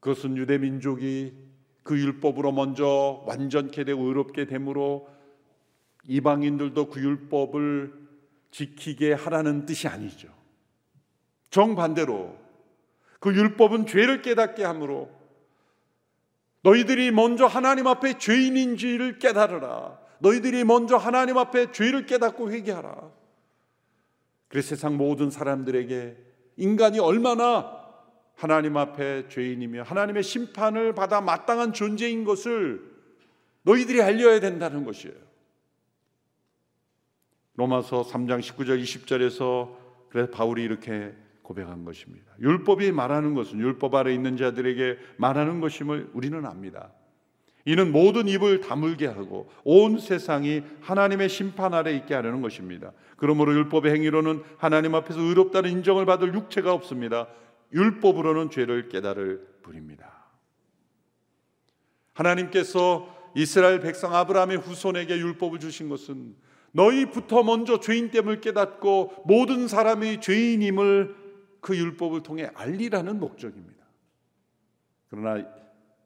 그것은 0.00 0.36
유대 0.36 0.58
민족이 0.58 1.34
그 1.82 1.98
율법으로 1.98 2.52
먼저 2.52 3.24
완전케 3.26 3.84
되고 3.84 4.04
의롭게 4.04 4.46
되므로 4.46 5.08
이방인들도 6.04 6.90
그 6.90 7.00
율법을 7.00 8.06
지키게 8.50 9.14
하라는 9.14 9.66
뜻이 9.66 9.88
아니죠. 9.88 10.28
정반대로 11.50 12.36
그 13.20 13.34
율법은 13.34 13.86
죄를 13.86 14.22
깨닫게 14.22 14.64
하므로 14.64 15.10
너희들이 16.62 17.12
먼저 17.12 17.46
하나님 17.46 17.86
앞에 17.86 18.18
죄인인지를 18.18 19.18
깨달으라. 19.18 19.98
너희들이 20.18 20.64
먼저 20.64 20.96
하나님 20.96 21.38
앞에 21.38 21.70
죄를 21.70 22.06
깨닫고 22.06 22.50
회개하라. 22.50 23.10
그래서 24.48 24.70
세상 24.70 24.96
모든 24.96 25.30
사람들에게 25.30 26.16
인간이 26.56 26.98
얼마나 26.98 27.84
하나님 28.34 28.76
앞에 28.76 29.28
죄인이며 29.28 29.82
하나님의 29.82 30.22
심판을 30.22 30.94
받아 30.94 31.20
마땅한 31.20 31.72
존재인 31.72 32.24
것을 32.24 32.82
너희들이 33.62 34.02
알려야 34.02 34.40
된다는 34.40 34.84
것이에요. 34.84 35.14
로마서 37.54 38.02
3장 38.02 38.40
19절 38.40 38.82
20절에서 38.82 39.74
그래서 40.10 40.30
바울이 40.30 40.62
이렇게 40.62 41.14
고백한 41.46 41.84
것입니다. 41.84 42.32
율법이 42.40 42.90
말하는 42.90 43.34
것은 43.34 43.60
율법 43.60 43.94
아래 43.94 44.12
있는 44.12 44.36
자들에게 44.36 44.98
말하는 45.16 45.60
것임을 45.60 46.10
우리는 46.12 46.44
압니다. 46.44 46.90
이는 47.64 47.92
모든 47.92 48.26
입을 48.26 48.60
다물게 48.60 49.06
하고 49.06 49.48
온 49.64 49.98
세상이 49.98 50.62
하나님의 50.80 51.28
심판 51.28 51.72
아래 51.72 51.94
있게 51.94 52.14
하려는 52.14 52.42
것입니다. 52.42 52.92
그러므로 53.16 53.54
율법의 53.54 53.92
행위로는 53.92 54.42
하나님 54.58 54.96
앞에서 54.96 55.20
의롭다는 55.20 55.70
인정을 55.70 56.04
받을 56.04 56.34
육체가 56.34 56.72
없습니다. 56.72 57.28
율법으로는 57.72 58.50
죄를 58.50 58.88
깨달을 58.88 59.46
뿐입니다. 59.62 60.26
하나님께서 62.12 63.14
이스라엘 63.36 63.80
백성 63.80 64.14
아브라함의 64.14 64.58
후손에게 64.58 65.16
율법을 65.18 65.60
주신 65.60 65.88
것은 65.88 66.34
너희부터 66.72 67.44
먼저 67.44 67.78
죄인 67.78 68.10
됨을 68.10 68.40
깨닫고 68.40 69.24
모든 69.26 69.68
사람이 69.68 70.20
죄인임을 70.20 71.25
그 71.66 71.76
율법을 71.76 72.22
통해 72.22 72.48
알리라는 72.54 73.18
목적입니다. 73.18 73.84
그러나 75.08 75.44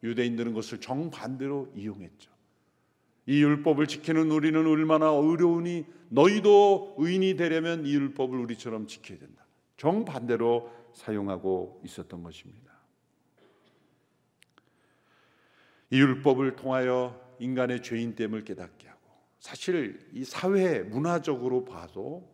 유대인들은 0.02 0.54
것을 0.54 0.80
정반대로 0.80 1.70
이용했죠. 1.76 2.30
이 3.26 3.42
율법을 3.42 3.86
지키는 3.86 4.30
우리는 4.30 4.66
얼마나 4.66 5.12
어려우니 5.12 5.84
너희도 6.08 6.94
의인이 6.96 7.36
되려면 7.36 7.84
이 7.84 7.92
율법을 7.92 8.38
우리처럼 8.38 8.86
지켜야 8.86 9.18
된다. 9.18 9.44
정반대로 9.76 10.72
사용하고 10.94 11.82
있었던 11.84 12.22
것입니다. 12.22 12.72
이 15.90 16.00
율법을 16.00 16.56
통하여 16.56 17.20
인간의 17.38 17.82
죄인됨을 17.82 18.44
깨닫게 18.44 18.88
하고 18.88 19.10
사실 19.38 20.08
이 20.14 20.24
사회 20.24 20.80
문화적으로 20.80 21.66
봐도 21.66 22.26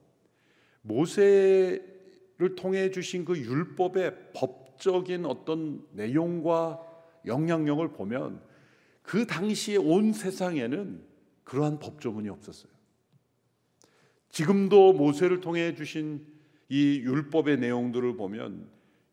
모세 0.82 1.95
를 2.38 2.54
통해 2.54 2.90
주신 2.90 3.24
그 3.24 3.38
율법의 3.38 4.32
법적인 4.34 5.24
어떤 5.24 5.86
내용과 5.92 6.78
영향력을 7.24 7.88
보면 7.92 8.42
그 9.02 9.26
당시에 9.26 9.76
온 9.76 10.12
세상에는 10.12 11.02
그러한 11.44 11.78
법조문이 11.78 12.28
없었어요. 12.28 12.70
지금도 14.28 14.92
모세를 14.92 15.40
통해 15.40 15.74
주신 15.74 16.26
이 16.68 16.98
율법의 16.98 17.58
내용들을 17.58 18.16
보면 18.16 18.68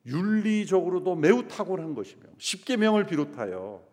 윤리적으로도 0.06 1.15
매우 1.15 1.48
탁월한 1.48 1.94
것이며 1.94 2.24
십계명을 2.38 3.06
비롯하여 3.06 3.88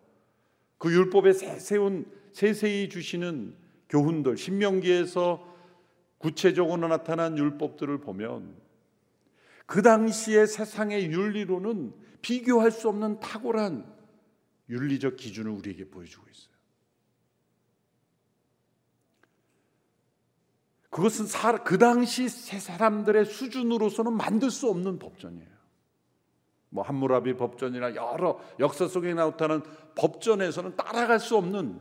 그 0.79 0.93
율법에 0.93 1.35
세세운 1.35 2.05
세세히 2.33 2.89
주시는 2.89 3.55
교훈들 3.89 4.37
신명기에서 4.37 5.47
구체적으로 6.19 6.89
나타난 6.89 7.39
율법들을 7.39 8.01
보면 8.01 8.70
그 9.71 9.83
당시의 9.83 10.49
세상의 10.49 11.13
윤리로는 11.13 11.95
비교할 12.23 12.73
수 12.73 12.89
없는 12.89 13.21
탁월한 13.21 13.87
윤리적 14.69 15.15
기준을 15.17 15.53
우리에게 15.53 15.89
보여주고 15.89 16.27
있어요. 16.29 16.51
그것은 20.91 21.27
그 21.63 21.79
당시 21.79 22.29
세 22.29 22.59
사람들의 22.59 23.27
수준으로서는 23.27 24.13
만들 24.17 24.51
수 24.51 24.69
없는 24.69 24.99
법전이에요. 24.99 25.49
뭐 26.71 26.83
함무라비 26.83 27.37
법전이나 27.37 27.95
여러 27.95 28.41
역사 28.59 28.89
속에 28.89 29.15
나타나는 29.15 29.63
법전에서는 29.95 30.75
따라갈 30.75 31.21
수 31.21 31.37
없는 31.37 31.81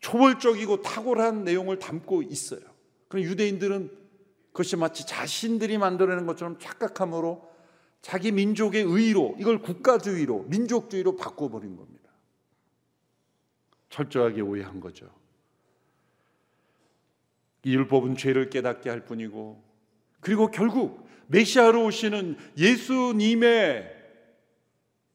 초월적이고 0.00 0.82
탁월한 0.82 1.44
내용을 1.44 1.78
담고 1.78 2.24
있어요. 2.24 2.62
그럼 3.06 3.24
유대인들은 3.26 4.05
그것이 4.56 4.74
마치 4.76 5.06
자신들이 5.06 5.76
만들어낸 5.76 6.24
것처럼 6.24 6.58
착각함으로 6.58 7.46
자기 8.00 8.32
민족의 8.32 8.84
의로 8.84 9.36
이걸 9.38 9.60
국가주의로 9.60 10.44
민족주의로 10.44 11.16
바꿔버린 11.16 11.76
겁니다. 11.76 12.10
철저하게 13.90 14.40
오해한 14.40 14.80
거죠. 14.80 15.10
이 17.64 17.74
율법은 17.74 18.16
죄를 18.16 18.48
깨닫게 18.48 18.88
할 18.88 19.04
뿐이고 19.04 19.62
그리고 20.20 20.50
결국 20.50 21.06
메시아로 21.26 21.84
오시는 21.84 22.38
예수님의 22.56 23.94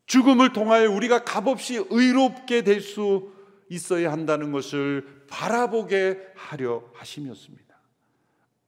죽음을 0.06 0.54
통하여 0.54 0.92
우리가 0.92 1.24
값없이 1.24 1.84
의롭게 1.90 2.64
될 2.64 2.82
수 2.82 3.32
있어야 3.70 4.12
한다는 4.12 4.52
것을 4.52 5.24
바라보게 5.28 6.34
하려 6.36 6.84
하심이었습니다. 6.94 7.71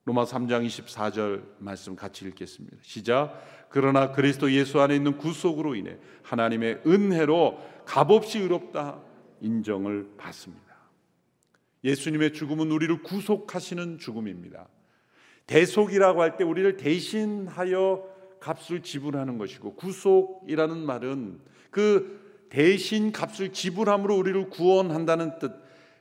로마 0.05 0.25
3장 0.25 0.65
24절 0.65 1.43
말씀 1.59 1.95
같이 1.95 2.25
읽겠습니다. 2.25 2.77
시작. 2.81 3.41
그러나 3.69 4.11
그리스도 4.11 4.51
예수 4.51 4.81
안에 4.81 4.95
있는 4.95 5.17
구속으로 5.17 5.75
인해 5.75 5.97
하나님의 6.23 6.81
은혜로 6.85 7.59
값없이 7.85 8.39
의롭다 8.39 9.01
인정을 9.41 10.15
받습니다. 10.17 10.63
예수님의 11.83 12.33
죽음은 12.33 12.71
우리를 12.71 13.01
구속하시는 13.01 13.97
죽음입니다. 13.97 14.67
대속이라고 15.47 16.21
할 16.21 16.37
때 16.37 16.43
우리를 16.43 16.77
대신하여 16.77 18.09
값을 18.39 18.81
지불하는 18.83 19.37
것이고 19.37 19.75
구속이라는 19.75 20.77
말은 20.77 21.39
그 21.71 22.47
대신 22.49 23.11
값을 23.11 23.51
지불함으로 23.51 24.15
우리를 24.15 24.49
구원한다는 24.49 25.39
뜻 25.39 25.51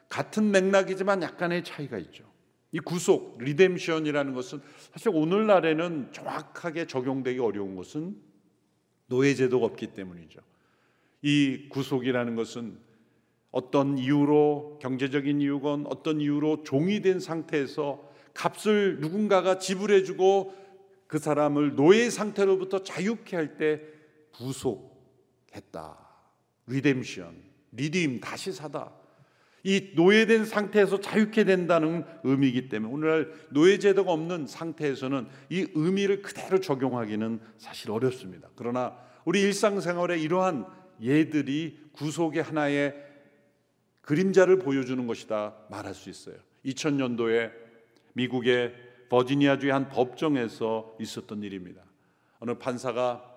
같은 0.09 0.51
맥락이지만 0.51 1.23
약간의 1.23 1.65
차이가 1.65 1.99
있죠. 1.99 2.32
이 2.73 2.79
구속, 2.81 3.37
리뎀션이라는 3.39 4.33
것은 4.35 4.61
사실 4.93 5.11
오늘날에는 5.15 6.13
정확하게 6.13 6.87
적용되기 6.87 7.39
어려운 7.39 7.77
것은 7.77 8.17
노예제도가 9.07 9.67
없기 9.67 9.89
때문이죠. 9.89 10.41
이 11.21 11.69
구속이라는 11.69 12.35
것은 12.35 12.79
어떤 13.51 13.99
이유로 13.99 14.79
경제적인 14.81 15.43
이유건 15.43 15.87
어떤 15.87 16.21
이유로 16.21 16.63
종이 16.65 17.03
된 17.03 17.21
상태에서 17.21 18.11
값을 18.33 19.01
누군가가 19.01 19.59
지불해주고 19.59 20.57
그 21.07 21.19
사람을 21.19 21.75
노예 21.77 22.09
상태로부터 22.09 22.83
자유케 22.83 23.37
할 23.37 23.59
때 23.59 23.83
구속했다. 24.33 25.99
redemption, 26.67 27.37
redeem 27.73 28.21
다시 28.21 28.51
사다. 28.51 29.02
이 29.65 29.93
노예된 29.95 30.45
상태에서 30.45 31.01
자유케 31.01 31.45
된다는 31.45 32.05
의미이기 32.25 32.69
때문에 32.69 32.93
오늘날 32.93 33.33
노예 33.51 33.79
제도가 33.79 34.13
없는 34.13 34.47
상태에서는 34.47 35.29
이 35.51 35.69
의미를 35.75 36.23
그대로 36.23 36.59
적용하기는 36.61 37.41
사실 37.59 37.91
어렵습니다. 37.91 38.49
그러나 38.57 38.97
우리 39.25 39.41
일상생활에 39.43 40.19
이러한 40.19 40.67
예들이 41.01 41.79
구속의 41.93 42.43
하나의 42.43 42.95
그림자를 44.01 44.59
보여주는 44.59 45.07
것이다 45.07 45.55
말할 45.71 45.95
수 45.95 46.11
있어요. 46.11 46.37
2000년도에 46.65 47.53
미국의 48.15 48.75
버지니아주의 49.09 49.73
한 49.73 49.89
법정에서 49.89 50.97
있었던 50.99 51.43
일입니다. 51.43 51.83
어느 52.41 52.55
판사가 52.55 53.31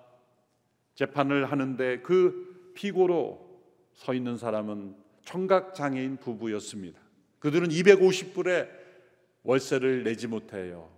재판을 0.94 1.50
하는데 1.52 2.00
그 2.00 2.72
피고로 2.74 3.46
서 3.92 4.14
있는 4.14 4.36
사람은 4.36 5.05
청각 5.26 5.74
장애인 5.74 6.16
부부였습니다. 6.16 6.98
그들은 7.40 7.68
250불의 7.68 8.68
월세를 9.42 10.04
내지 10.04 10.26
못해요. 10.26 10.90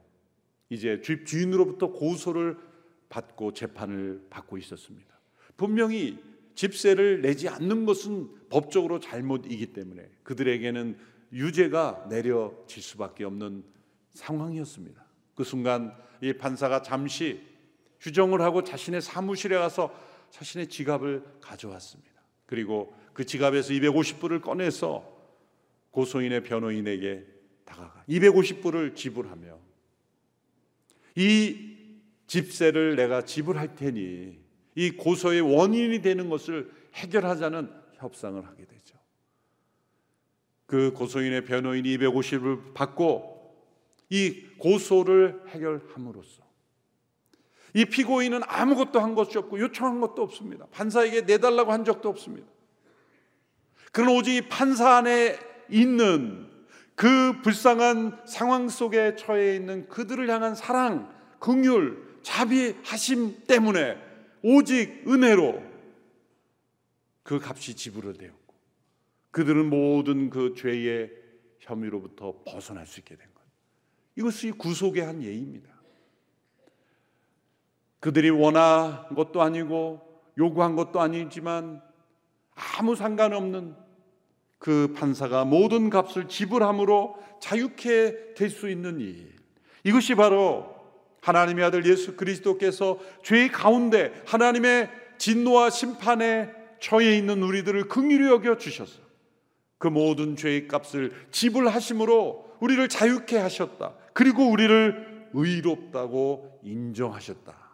이제 0.71 1.01
집 1.03 1.27
주인으로부터 1.27 1.93
고소를 1.93 2.57
받고 3.09 3.55
재판을 3.55 4.23
받고 4.31 4.59
있었습니다. 4.59 5.19
분명히 5.57 6.23
집세를 6.55 7.23
내지 7.23 7.49
않는 7.49 7.87
것은 7.87 8.29
법적으로 8.51 9.01
잘못이기 9.01 9.73
때문에 9.73 10.09
그들에게는 10.23 10.99
유죄가 11.33 12.07
내려질 12.09 12.83
수밖에 12.83 13.25
없는 13.25 13.64
상황이었습니다. 14.11 15.05
그 15.35 15.45
순간 15.45 15.97
이 16.21 16.33
판사가 16.33 16.83
잠시 16.83 17.41
휴정을 18.01 18.41
하고 18.43 18.62
자신의 18.62 19.01
사무실에 19.01 19.57
가서 19.57 19.95
자신의 20.31 20.69
지갑을 20.69 21.25
가져왔습니다. 21.41 22.18
그리고 22.49 22.95
그 23.13 23.27
지갑에서 23.27 23.75
250불을 23.75 24.41
꺼내서 24.41 25.07
고소인의 25.91 26.45
변호인에게 26.45 27.27
다가가 27.67 28.05
250불을 28.09 28.97
지불하며 28.97 29.59
이 31.17 31.77
집세를 32.27 32.97
내가 32.97 33.23
지불할 33.23 33.77
테니 33.77 34.39
이 34.77 34.91
고소의 34.93 35.43
원인이 35.43 36.01
되는 36.01 36.31
것을 36.31 36.73
해결하자는 36.95 37.71
협상을 37.97 38.43
하게 38.47 38.65
되죠. 38.65 38.97
그 40.65 40.93
고소인의 40.93 41.45
변호인이 41.45 41.99
250을 41.99 42.73
받고 42.73 43.37
이 44.09 44.47
고소를 44.57 45.43
해결함으로써 45.49 46.48
이 47.79 47.85
피고인은 47.85 48.41
아무것도 48.45 48.99
한 48.99 49.14
것이 49.14 49.38
없고 49.38 49.61
요청한 49.61 50.01
것도 50.01 50.21
없습니다. 50.21 50.67
판사에게 50.73 51.21
내달라고 51.21 51.71
한 51.71 51.85
적도 51.85 52.09
없습니다. 52.09 52.49
그런 53.93 54.17
오직 54.17 54.35
이 54.35 54.49
판사 54.49 54.97
안에 54.97 55.38
있는 55.71 56.51
그 56.97 57.41
불쌍한 57.43 58.23
상황 58.27 58.69
속에 58.69 59.14
처해 59.14 59.55
있는 59.55 59.88
그들을 59.88 60.29
향한 60.29 60.57
사랑, 60.57 61.14
긍휼, 61.38 62.21
자비하심 62.23 63.45
때문에 63.47 63.97
오직 64.43 65.05
은혜로 65.07 65.62
그 67.23 67.38
값이 67.41 67.77
지불되었고 67.77 68.55
그들은 69.31 69.71
모든 69.71 70.31
그 70.31 70.53
죄의 70.57 71.12
혐의로부터 71.61 72.43
벗어날 72.45 72.88
수 72.88 72.99
있게 72.99 73.14
된 73.14 73.25
것. 73.33 73.43
이것이 74.17 74.51
구속의 74.51 75.05
한 75.05 75.23
예입니다. 75.23 75.78
그들이 78.01 78.31
원한 78.31 79.15
것도 79.15 79.43
아니고 79.43 80.01
요구한 80.39 80.77
것도 80.77 81.01
아니지만 81.01 81.83
아무 82.79 82.95
상관없는 82.95 83.75
그 84.59 84.93
판사가 84.97 85.45
모든 85.45 85.91
값을 85.91 86.29
지불함으로 86.29 87.17
자유케 87.41 88.35
될 88.35 88.51
수 88.51 88.69
있는 88.69 89.01
일. 89.01 89.33
이것이 89.85 90.15
바로 90.15 90.75
하나님의 91.23 91.65
아들 91.65 91.87
예수 91.87 92.17
그리스도께서 92.17 92.99
죄 93.23 93.49
가운데 93.49 94.13
하나님의 94.27 94.91
진노와 95.19 95.71
심판에 95.71 96.53
처해 96.81 97.17
있는 97.17 97.43
우리들을 97.43 97.89
긍휼히 97.89 98.29
여겨 98.29 98.59
주셔서 98.59 99.01
그 99.79 99.89
모든 99.89 100.37
죄의 100.37 100.69
값을 100.69 101.13
지불하심으로 101.31 102.57
우리를 102.61 102.89
자유케 102.89 103.37
하셨다. 103.39 103.95
그리고 104.13 104.49
우리를 104.49 105.29
의롭다고 105.33 106.61
인정하셨다. 106.65 107.68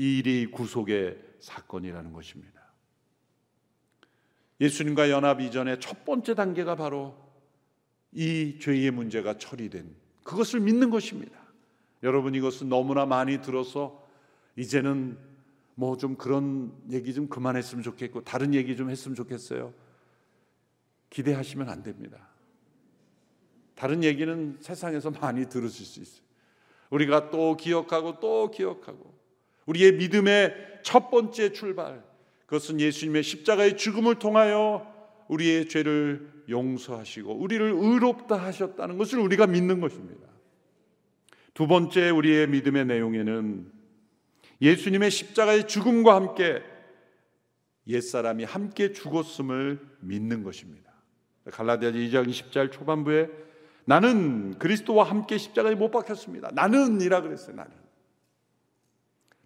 이 0.00 0.16
일이 0.16 0.46
구속의 0.46 1.18
사건이라는 1.40 2.14
것입니다. 2.14 2.58
예수님과 4.58 5.10
연합 5.10 5.42
이전의 5.42 5.78
첫 5.78 6.06
번째 6.06 6.34
단계가 6.34 6.74
바로 6.74 7.14
이 8.10 8.56
죄의 8.58 8.92
문제가 8.92 9.36
처리된 9.36 9.94
그것을 10.22 10.60
믿는 10.60 10.88
것입니다. 10.88 11.38
여러분 12.02 12.34
이것은 12.34 12.70
너무나 12.70 13.04
많이 13.04 13.42
들어서 13.42 14.02
이제는 14.56 15.18
뭐 15.74 15.96
좀 15.98 16.16
그런 16.16 16.72
얘기 16.90 17.12
좀 17.12 17.28
그만했으면 17.28 17.82
좋겠고 17.82 18.24
다른 18.24 18.54
얘기 18.54 18.78
좀 18.78 18.88
했으면 18.88 19.14
좋겠어요. 19.14 19.74
기대하시면 21.10 21.68
안 21.68 21.82
됩니다. 21.82 22.30
다른 23.74 24.02
얘기는 24.02 24.56
세상에서 24.62 25.10
많이 25.10 25.46
들으실 25.46 25.84
수 25.84 26.00
있어요. 26.00 26.24
우리가 26.88 27.28
또 27.28 27.54
기억하고 27.58 28.18
또 28.18 28.50
기억하고 28.50 29.19
우리의 29.70 29.92
믿음의 29.92 30.80
첫 30.82 31.10
번째 31.10 31.52
출발 31.52 32.02
그것은 32.46 32.80
예수님의 32.80 33.22
십자가의 33.22 33.76
죽음을 33.76 34.16
통하여 34.16 34.86
우리의 35.28 35.68
죄를 35.68 36.28
용서하시고 36.48 37.32
우리를 37.36 37.70
의롭다 37.76 38.36
하셨다는 38.36 38.98
것을 38.98 39.20
우리가 39.20 39.46
믿는 39.46 39.80
것입니다. 39.80 40.26
두 41.54 41.68
번째 41.68 42.10
우리의 42.10 42.48
믿음의 42.48 42.86
내용에는 42.86 43.70
예수님의 44.60 45.10
십자가의 45.10 45.68
죽음과 45.68 46.16
함께 46.16 46.62
옛사람이 47.86 48.44
함께 48.44 48.92
죽었음을 48.92 49.78
믿는 50.00 50.42
것입니다. 50.42 50.90
갈라디아 51.52 51.92
2장 51.92 52.28
20절 52.28 52.72
초반부에 52.72 53.28
나는 53.84 54.58
그리스도와 54.58 55.04
함께 55.04 55.38
십자가에 55.38 55.76
못 55.76 55.90
박혔습니다. 55.90 56.50
나는이라 56.54 57.22
그랬어요. 57.22 57.56
나는. 57.56 57.79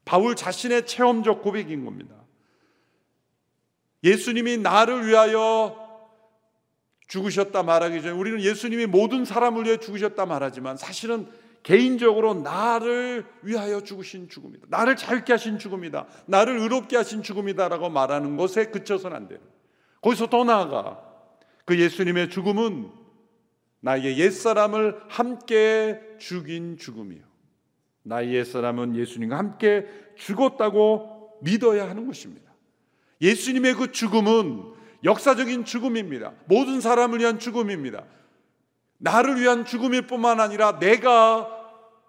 바울 0.04 0.36
자신의 0.36 0.86
체험적 0.86 1.42
고백인 1.42 1.84
겁니다. 1.84 2.14
예수님이 4.02 4.58
나를 4.58 5.06
위하여 5.06 5.82
죽으셨다 7.08 7.62
말하기 7.62 8.02
전에 8.02 8.12
우리는 8.12 8.40
예수님이 8.40 8.86
모든 8.86 9.24
사람을 9.24 9.64
위해 9.64 9.78
죽으셨다 9.78 10.26
말하지만 10.26 10.76
사실은 10.76 11.28
개인적으로 11.62 12.34
나를 12.34 13.26
위하여 13.42 13.80
죽으신 13.80 14.28
죽음이다. 14.28 14.66
나를 14.68 14.96
자유케 14.96 15.32
하신 15.32 15.58
죽음이다. 15.58 16.06
나를 16.26 16.58
의롭게 16.58 16.96
하신 16.96 17.22
죽음이다라고 17.22 17.88
말하는 17.88 18.36
것에 18.36 18.66
그쳐서는 18.66 19.16
안 19.16 19.28
돼요. 19.28 19.40
거기서 20.02 20.28
더 20.28 20.44
나아가 20.44 21.02
그 21.64 21.78
예수님의 21.80 22.28
죽음은 22.28 22.90
나의 23.80 24.18
옛사람을 24.18 25.00
함께 25.08 26.00
죽인 26.18 26.76
죽음이요. 26.76 27.22
나의 28.04 28.34
옛사람은 28.34 28.96
예수님과 28.96 29.36
함께 29.36 29.86
죽었다고 30.16 31.40
믿어야 31.42 31.88
하는 31.88 32.06
것입니다. 32.06 32.52
예수님의 33.20 33.74
그 33.74 33.92
죽음은 33.92 34.72
역사적인 35.02 35.64
죽음입니다. 35.64 36.34
모든 36.46 36.80
사람을 36.80 37.18
위한 37.18 37.38
죽음입니다. 37.38 38.04
나를 38.98 39.40
위한 39.40 39.64
죽음일 39.64 40.06
뿐만 40.06 40.40
아니라 40.40 40.78
내가 40.78 41.48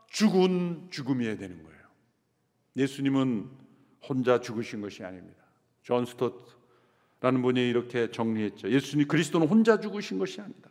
죽은 0.08 0.88
죽음이어야 0.92 1.38
되는 1.38 1.64
거예요. 1.64 1.80
예수님은 2.78 3.50
혼자 4.08 4.40
죽으신 4.40 4.82
것이 4.82 5.04
아닙니다. 5.04 5.44
존 5.82 6.06
스토트라는 6.06 7.42
분이 7.42 7.68
이렇게 7.70 8.12
정리했죠. 8.12 8.70
예수님 8.70 9.08
그리스도는 9.08 9.48
혼자 9.48 9.80
죽으신 9.80 10.20
것이 10.20 10.42
아니다. 10.42 10.70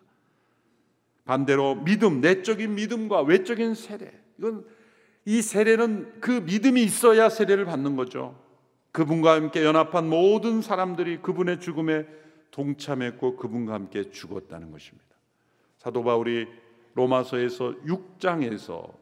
반대로 1.25 1.77
믿음, 1.77 2.21
내적인 2.21 2.75
믿음과 2.75 3.23
외적인 3.23 3.75
세례. 3.75 4.13
이건 4.39 4.67
이 5.25 5.41
세례는 5.43 6.21
그 6.21 6.31
믿음이 6.31 6.83
있어야 6.83 7.29
세례를 7.29 7.65
받는 7.65 7.97
거죠. 7.97 8.39
그분과 8.93 9.33
함께 9.35 9.65
연합한 9.65 10.09
모든 10.09 10.63
사람들이 10.63 11.23
그분의 11.23 11.61
죽음에 11.61 12.07
동참했고 12.51 13.37
그분과 13.37 13.75
함께 13.75 14.11
죽었다는 14.11 14.71
것입니다. 14.71 15.07
사도 15.79 16.05
바울이 16.05 16.47
로마서에서 16.95 17.75
6장에서 17.87 18.93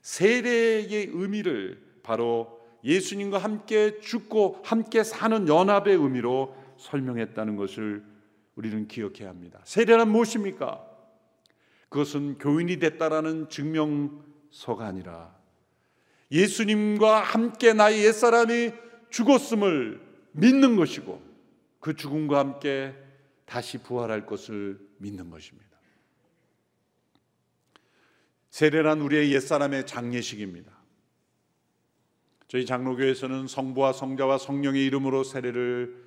세례의 0.00 1.10
의미를 1.12 1.82
바로 2.02 2.60
예수님과 2.84 3.38
함께 3.38 3.98
죽고 4.00 4.60
함께 4.64 5.02
사는 5.02 5.48
연합의 5.48 5.94
의미로 5.96 6.54
설명했다는 6.76 7.56
것을 7.56 8.04
우리는 8.56 8.86
기억해야 8.88 9.28
합니다. 9.28 9.60
세례란 9.64 10.10
무엇입니까? 10.10 10.84
그것은 11.88 12.38
교인이 12.38 12.78
됐다라는 12.78 13.48
증명서가 13.48 14.86
아니라 14.86 15.34
예수님과 16.34 17.20
함께 17.20 17.72
나의 17.72 18.04
옛사람이 18.04 18.72
죽었음을 19.10 20.00
믿는 20.32 20.74
것이고 20.74 21.22
그 21.78 21.94
죽음과 21.94 22.38
함께 22.38 22.92
다시 23.46 23.78
부활할 23.78 24.26
것을 24.26 24.80
믿는 24.98 25.30
것입니다. 25.30 25.64
세례란 28.50 29.00
우리의 29.00 29.32
옛사람의 29.32 29.86
장례식입니다. 29.86 30.72
저희 32.48 32.66
장로교에서는 32.66 33.46
성부와 33.46 33.92
성자와 33.92 34.38
성령의 34.38 34.84
이름으로 34.86 35.24
세례를 35.24 36.04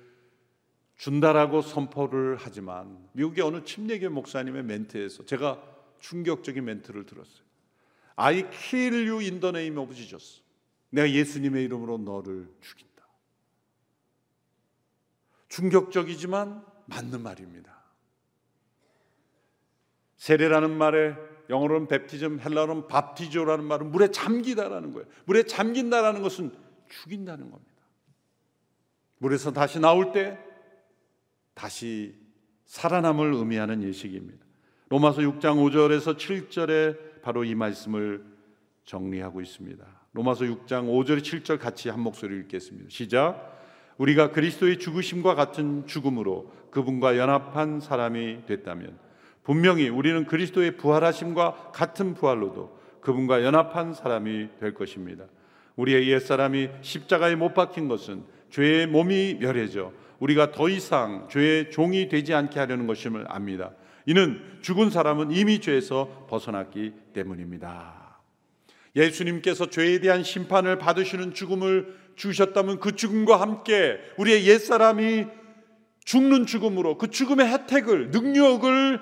준다라고 0.96 1.62
선포를 1.62 2.36
하지만 2.38 3.08
미국의 3.12 3.44
어느 3.44 3.64
침례교 3.64 4.10
목사님의 4.10 4.64
멘트에서 4.64 5.24
제가 5.24 5.62
충격적인 6.00 6.64
멘트를 6.64 7.06
들었어요. 7.06 7.48
I 8.20 8.50
kill 8.50 8.94
you 8.94 9.20
in 9.20 9.38
the 9.38 9.50
name 9.50 9.78
of 9.78 9.94
Jesus. 9.94 10.42
내가 10.90 11.08
예수님의 11.08 11.64
이름으로 11.64 11.98
너를 11.98 12.48
죽인다. 12.60 13.06
충격적이지만 15.48 16.64
맞는 16.86 17.22
말입니다. 17.22 17.78
세례라는 20.16 20.76
말에 20.76 21.14
영어로는 21.48 21.86
베프티즘, 21.86 22.40
헬라어로는 22.40 22.88
밥티조라는 22.88 23.64
말은 23.64 23.92
물에 23.92 24.10
잠기다라는 24.10 24.92
거예요. 24.92 25.06
물에 25.26 25.44
잠긴다라는 25.44 26.20
것은 26.20 26.52
죽인다는 26.88 27.50
겁니다. 27.50 27.72
물에서 29.18 29.52
다시 29.52 29.78
나올 29.78 30.10
때 30.10 30.38
다시 31.54 32.18
살아남을 32.66 33.32
의미하는 33.34 33.84
예식입니다. 33.84 34.44
로마서 34.88 35.20
6장 35.20 35.40
5절에서 35.40 36.16
7절에 36.16 37.07
바로 37.22 37.44
이 37.44 37.54
말씀을 37.54 38.24
정리하고 38.84 39.40
있습니다. 39.40 39.84
로마서 40.12 40.44
6장 40.44 40.88
5절 40.88 41.20
7절 41.20 41.58
같이 41.58 41.88
한 41.88 42.00
목소리 42.00 42.38
읽겠습니다. 42.40 42.88
시작. 42.90 43.58
우리가 43.98 44.30
그리스도의 44.30 44.78
죽으심과 44.78 45.34
같은 45.34 45.86
죽음으로 45.86 46.52
그분과 46.70 47.18
연합한 47.18 47.80
사람이 47.80 48.46
됐다면 48.46 48.98
분명히 49.42 49.88
우리는 49.88 50.24
그리스도의 50.24 50.76
부활하심과 50.76 51.70
같은 51.72 52.14
부활로도 52.14 52.78
그분과 53.00 53.44
연합한 53.44 53.94
사람이 53.94 54.48
될 54.60 54.74
것입니다. 54.74 55.24
우리의 55.76 56.08
옛사람이 56.08 56.68
십자가에 56.80 57.34
못 57.34 57.54
박힌 57.54 57.88
것은 57.88 58.24
죄의 58.50 58.86
몸이 58.86 59.38
멸해져 59.40 59.92
우리가 60.18 60.50
더 60.50 60.68
이상 60.68 61.28
죄의 61.30 61.70
종이 61.70 62.08
되지 62.08 62.34
않게 62.34 62.58
하려는 62.58 62.86
것임을 62.86 63.26
압니다. 63.28 63.72
이는 64.08 64.40
죽은 64.62 64.88
사람은 64.88 65.32
이미 65.32 65.60
죄에서 65.60 66.26
벗어났기 66.30 66.94
때문입니다. 67.12 68.18
예수님께서 68.96 69.68
죄에 69.68 70.00
대한 70.00 70.22
심판을 70.22 70.78
받으시는 70.78 71.34
죽음을 71.34 71.94
주셨다면 72.16 72.80
그 72.80 72.96
죽음과 72.96 73.38
함께 73.38 73.98
우리의 74.16 74.46
옛사람이 74.46 75.26
죽는 76.06 76.46
죽음으로 76.46 76.96
그 76.96 77.10
죽음의 77.10 77.52
혜택을 77.52 78.10
능력을 78.10 78.98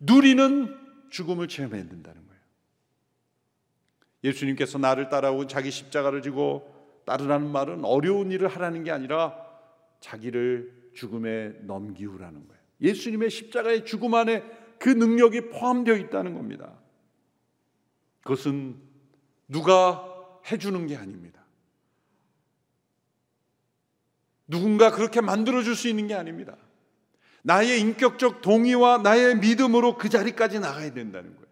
누리는 0.00 0.76
죽음을 1.10 1.46
체험해야 1.46 1.82
된다는 1.82 2.26
거예요. 2.26 2.42
예수님께서 4.24 4.78
나를 4.78 5.10
따라오고 5.10 5.46
자기 5.46 5.70
십자가를 5.70 6.22
지고 6.22 7.02
따르라는 7.04 7.50
말은 7.50 7.84
어려운 7.84 8.32
일을 8.32 8.48
하라는 8.48 8.82
게 8.82 8.92
아니라 8.92 9.36
자기를 10.00 10.72
죽음에 10.94 11.52
넘기우라는 11.64 12.48
거예요. 12.48 12.61
예수님의 12.82 13.30
십자가의 13.30 13.84
죽음 13.84 14.14
안에 14.14 14.42
그 14.78 14.88
능력이 14.88 15.48
포함되어 15.50 15.96
있다는 15.96 16.34
겁니다. 16.34 16.72
그것은 18.22 18.76
누가 19.48 20.08
해주는 20.50 20.86
게 20.86 20.96
아닙니다. 20.96 21.40
누군가 24.48 24.90
그렇게 24.90 25.20
만들어줄 25.20 25.76
수 25.76 25.88
있는 25.88 26.08
게 26.08 26.14
아닙니다. 26.14 26.56
나의 27.42 27.80
인격적 27.80 28.42
동의와 28.42 28.98
나의 28.98 29.36
믿음으로 29.38 29.96
그 29.96 30.08
자리까지 30.08 30.60
나가야 30.60 30.92
된다는 30.92 31.34
거예요. 31.34 31.42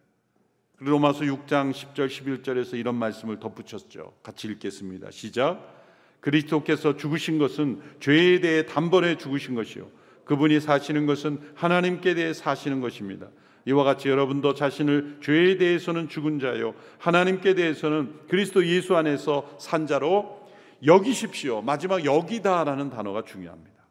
로마서 0.78 1.20
6장 1.20 1.72
10절 1.72 2.08
11절에서 2.08 2.74
이런 2.74 2.94
말씀을 2.94 3.38
덧붙였죠. 3.38 4.14
같이 4.22 4.48
읽겠습니다. 4.48 5.10
시작. 5.10 5.78
그리스도께서 6.20 6.96
죽으신 6.96 7.38
것은 7.38 7.82
죄에 8.00 8.40
대해 8.40 8.66
단번에 8.66 9.16
죽으신 9.16 9.54
것이요. 9.54 9.99
그분이 10.30 10.60
사시는 10.60 11.06
것은 11.06 11.40
하나님께 11.56 12.14
대해 12.14 12.32
사시는 12.32 12.80
것입니다. 12.80 13.30
이와 13.64 13.82
같이 13.82 14.08
여러분도 14.08 14.54
자신을 14.54 15.18
죄에 15.20 15.56
대해서는 15.56 16.08
죽은 16.08 16.38
자요. 16.38 16.76
하나님께 16.98 17.54
대해서는 17.54 18.14
그리스도 18.28 18.64
예수 18.64 18.94
안에서 18.94 19.56
산 19.58 19.88
자로 19.88 20.40
여기십시오. 20.86 21.62
마지막 21.62 22.04
여기다라는 22.04 22.90
단어가 22.90 23.24
중요합니다. 23.24 23.84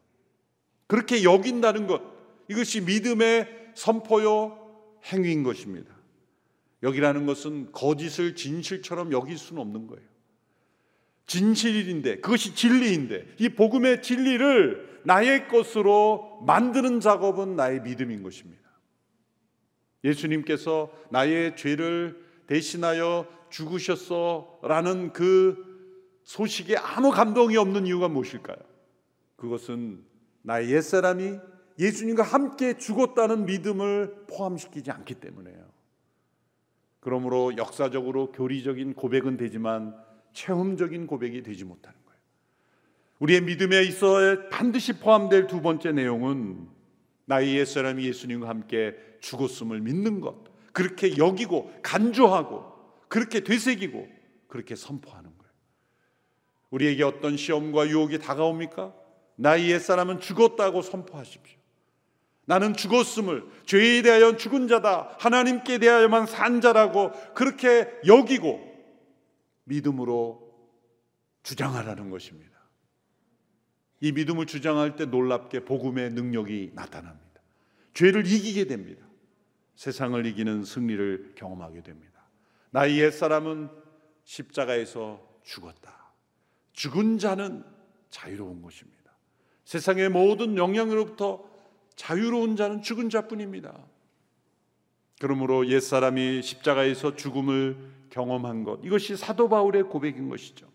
그렇게 0.86 1.24
여긴다는 1.24 1.86
것, 1.86 2.00
이것이 2.48 2.80
믿음의 2.80 3.72
선포요 3.74 4.56
행위인 5.12 5.42
것입니다. 5.42 5.94
여기라는 6.82 7.26
것은 7.26 7.70
거짓을 7.72 8.34
진실처럼 8.34 9.12
여길 9.12 9.36
수는 9.36 9.60
없는 9.60 9.88
거예요. 9.88 10.08
진실인데 11.26 12.20
그것이 12.20 12.54
진리인데 12.54 13.26
이 13.38 13.50
복음의 13.50 14.00
진리를 14.00 14.89
나의 15.04 15.48
것으로 15.48 16.42
만드는 16.46 17.00
작업은 17.00 17.56
나의 17.56 17.82
믿음인 17.82 18.22
것입니다. 18.22 18.60
예수님께서 20.04 20.90
나의 21.10 21.56
죄를 21.56 22.24
대신하여 22.46 23.26
죽으셨어라는 23.50 25.12
그 25.12 25.70
소식에 26.22 26.76
아무 26.76 27.10
감동이 27.10 27.56
없는 27.56 27.86
이유가 27.86 28.08
무엇일까요? 28.08 28.56
그것은 29.36 30.04
나의 30.42 30.70
옛사람이 30.70 31.38
예수님과 31.78 32.22
함께 32.22 32.76
죽었다는 32.76 33.46
믿음을 33.46 34.26
포함시키지 34.28 34.90
않기 34.90 35.14
때문에요. 35.14 35.70
그러므로 37.00 37.56
역사적으로 37.56 38.32
교리적인 38.32 38.94
고백은 38.94 39.38
되지만 39.38 39.96
체험적인 40.34 41.06
고백이 41.06 41.42
되지 41.42 41.64
못하는. 41.64 41.99
우리의 43.20 43.42
믿음에 43.42 43.82
있어 43.82 44.48
반드시 44.50 44.94
포함될 44.94 45.46
두 45.46 45.60
번째 45.60 45.92
내용은 45.92 46.68
나의 47.26 47.56
옛사람이 47.56 48.04
예수님과 48.04 48.48
함께 48.48 48.96
죽었음을 49.20 49.80
믿는 49.80 50.20
것. 50.20 50.50
그렇게 50.72 51.16
여기고 51.16 51.72
간주하고 51.82 52.64
그렇게 53.08 53.40
되새기고 53.40 54.08
그렇게 54.48 54.74
선포하는 54.74 55.30
거예요. 55.36 55.52
우리에게 56.70 57.04
어떤 57.04 57.36
시험과 57.36 57.88
유혹이 57.88 58.18
다가옵니까? 58.18 58.94
나의 59.36 59.70
옛사람은 59.70 60.20
죽었다고 60.20 60.82
선포하십시오. 60.82 61.58
나는 62.46 62.74
죽었음을 62.74 63.44
죄에 63.66 64.02
대하여 64.02 64.36
죽은 64.36 64.66
자다. 64.66 65.16
하나님께 65.18 65.78
대하여만 65.78 66.26
산 66.26 66.60
자라고 66.60 67.12
그렇게 67.34 67.88
여기고 68.06 68.60
믿음으로 69.64 70.50
주장하라는 71.42 72.10
것입니다. 72.10 72.59
이 74.00 74.12
믿음을 74.12 74.46
주장할 74.46 74.96
때 74.96 75.04
놀랍게 75.04 75.64
복음의 75.64 76.10
능력이 76.10 76.72
나타납니다. 76.74 77.42
죄를 77.94 78.26
이기게 78.26 78.64
됩니다. 78.64 79.06
세상을 79.76 80.24
이기는 80.26 80.64
승리를 80.64 81.32
경험하게 81.36 81.82
됩니다. 81.82 82.20
나의 82.70 82.98
옛사람은 82.98 83.68
십자가에서 84.24 85.20
죽었다. 85.42 86.12
죽은 86.72 87.18
자는 87.18 87.64
자유로운 88.10 88.62
것입니다. 88.62 89.00
세상의 89.64 90.08
모든 90.08 90.56
영향으로부터 90.56 91.44
자유로운 91.96 92.56
자는 92.56 92.82
죽은 92.82 93.10
자뿐입니다. 93.10 93.76
그러므로 95.20 95.66
옛사람이 95.68 96.42
십자가에서 96.42 97.14
죽음을 97.14 97.76
경험한 98.08 98.64
것 98.64 98.80
이것이 98.82 99.16
사도 99.16 99.48
바울의 99.48 99.84
고백인 99.84 100.28
것이죠. 100.28 100.69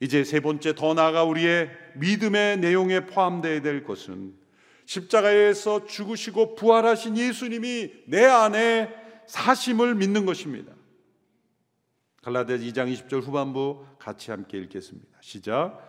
이제 0.00 0.24
세 0.24 0.40
번째 0.40 0.74
더 0.74 0.94
나아가 0.94 1.24
우리의 1.24 1.70
믿음의 1.96 2.58
내용에 2.58 3.06
포함되어야 3.06 3.62
될 3.62 3.84
것은 3.84 4.34
십자가에서 4.86 5.86
죽으시고 5.86 6.54
부활하신 6.54 7.18
예수님이 7.18 7.90
내 8.06 8.24
안에 8.24 8.88
사심을 9.26 9.94
믿는 9.94 10.24
것입니다. 10.24 10.72
갈라디아 12.22 12.56
2장 12.56 12.92
20절 12.92 13.22
후반부 13.22 13.84
같이 13.98 14.30
함께 14.30 14.58
읽겠습니다. 14.58 15.18
시작. 15.20 15.86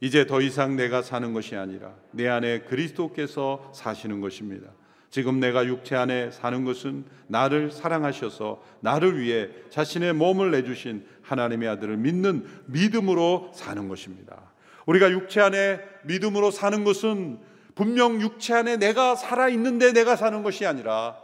이제 0.00 0.26
더 0.26 0.40
이상 0.40 0.76
내가 0.76 1.02
사는 1.02 1.32
것이 1.32 1.56
아니라 1.56 1.94
내 2.12 2.28
안에 2.28 2.60
그리스도께서 2.60 3.72
사시는 3.74 4.20
것입니다. 4.20 4.70
지금 5.16 5.40
내가 5.40 5.64
육체 5.64 5.96
안에 5.96 6.30
사는 6.30 6.62
것은 6.66 7.06
나를 7.26 7.70
사랑하셔서 7.70 8.62
나를 8.80 9.18
위해 9.18 9.48
자신의 9.70 10.12
몸을 10.12 10.50
내주신 10.50 11.06
하나님의 11.22 11.70
아들을 11.70 11.96
믿는 11.96 12.46
믿음으로 12.66 13.50
사는 13.54 13.88
것입니다. 13.88 14.52
우리가 14.84 15.10
육체 15.10 15.40
안에 15.40 15.80
믿음으로 16.04 16.50
사는 16.50 16.84
것은 16.84 17.38
분명 17.74 18.20
육체 18.20 18.52
안에 18.52 18.76
내가 18.76 19.16
살아 19.16 19.48
있는데 19.48 19.94
내가 19.94 20.16
사는 20.16 20.42
것이 20.42 20.66
아니라 20.66 21.16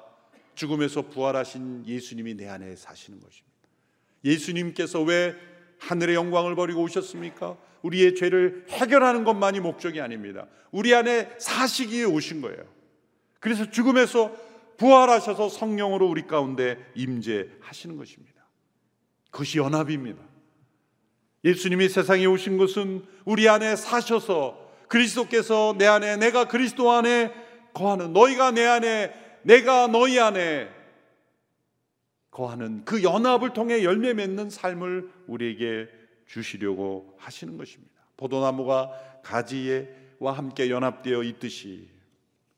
죽음에서 0.55 1.11
부활하신 1.11 1.85
예수님이 1.87 2.33
내 2.33 2.49
안에 2.49 2.75
사시는 2.75 3.21
것입니다. 3.21 3.53
예수님께서 4.25 5.03
왜 5.03 5.35
하늘의 5.81 6.15
영광을 6.15 6.55
버리고 6.55 6.81
오셨습니까? 6.81 7.59
우리의 7.83 8.15
죄를 8.15 8.65
해결하는 8.71 9.25
것만이 9.25 9.61
목적이 9.61 10.01
아닙니다. 10.01 10.47
우리 10.71 10.95
안에 10.95 11.29
사시기에 11.37 12.05
오신 12.05 12.41
거예요. 12.41 12.82
그래서 13.43 13.69
죽음에서 13.69 14.33
부활하셔서 14.77 15.49
성령으로 15.49 16.09
우리 16.09 16.29
가운데 16.29 16.79
임재하시는 16.95 17.97
것입니다. 17.97 18.41
그것이 19.33 19.59
연합입니다. 19.59 20.23
예수님이 21.45 21.89
세상에 21.89 22.25
오신 22.25 22.57
것은 22.57 23.05
우리 23.25 23.49
안에 23.49 23.75
사셔서 23.75 24.71
그리스도께서 24.87 25.75
내 25.77 25.87
안에 25.87 26.19
내가 26.19 26.47
그리스도 26.47 26.93
안에 26.93 27.35
거하는 27.75 28.13
너희가 28.13 28.53
내 28.53 28.65
안에 28.65 29.13
내가 29.43 29.89
너희 29.89 30.21
안에 30.21 30.69
거하는 32.31 32.85
그 32.85 33.03
연합을 33.03 33.55
통해 33.55 33.83
열매 33.83 34.15
맺는 34.15 34.51
삶을 34.51 35.11
우리에게 35.27 35.89
주시려고 36.27 37.17
하시는 37.19 37.57
것입니다. 37.57 37.93
포도나무가 38.17 38.93
가지와 39.25 40.31
함께 40.33 40.71
연합되어 40.71 41.25
있듯이 41.25 41.92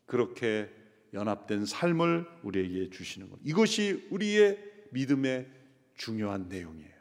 그렇게 0.06 0.70
연합된 1.12 1.64
삶을 1.64 2.26
우리에게 2.42 2.90
주시는 2.90 3.30
것. 3.30 3.38
이것이 3.44 4.06
우리의 4.10 4.58
믿음의 4.90 5.48
중요한 5.94 6.48
내용이에요. 6.48 6.94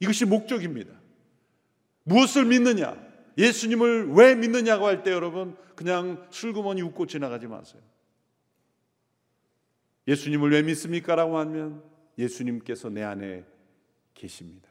이것이 0.00 0.24
목적입니다. 0.24 0.92
무엇을 2.04 2.44
믿느냐? 2.44 2.96
예수님을 3.36 4.12
왜 4.12 4.34
믿느냐고 4.34 4.86
할 4.86 5.02
때 5.02 5.12
여러분 5.12 5.56
그냥 5.76 6.26
술구머니 6.30 6.82
웃고 6.82 7.06
지나가지 7.06 7.46
마세요. 7.46 7.82
예수님을 10.08 10.50
왜 10.50 10.62
믿습니까? 10.62 11.14
라고 11.14 11.38
하면 11.38 11.84
예수님께서 12.16 12.88
내 12.88 13.02
안에 13.02 13.44
계십니다. 14.14 14.68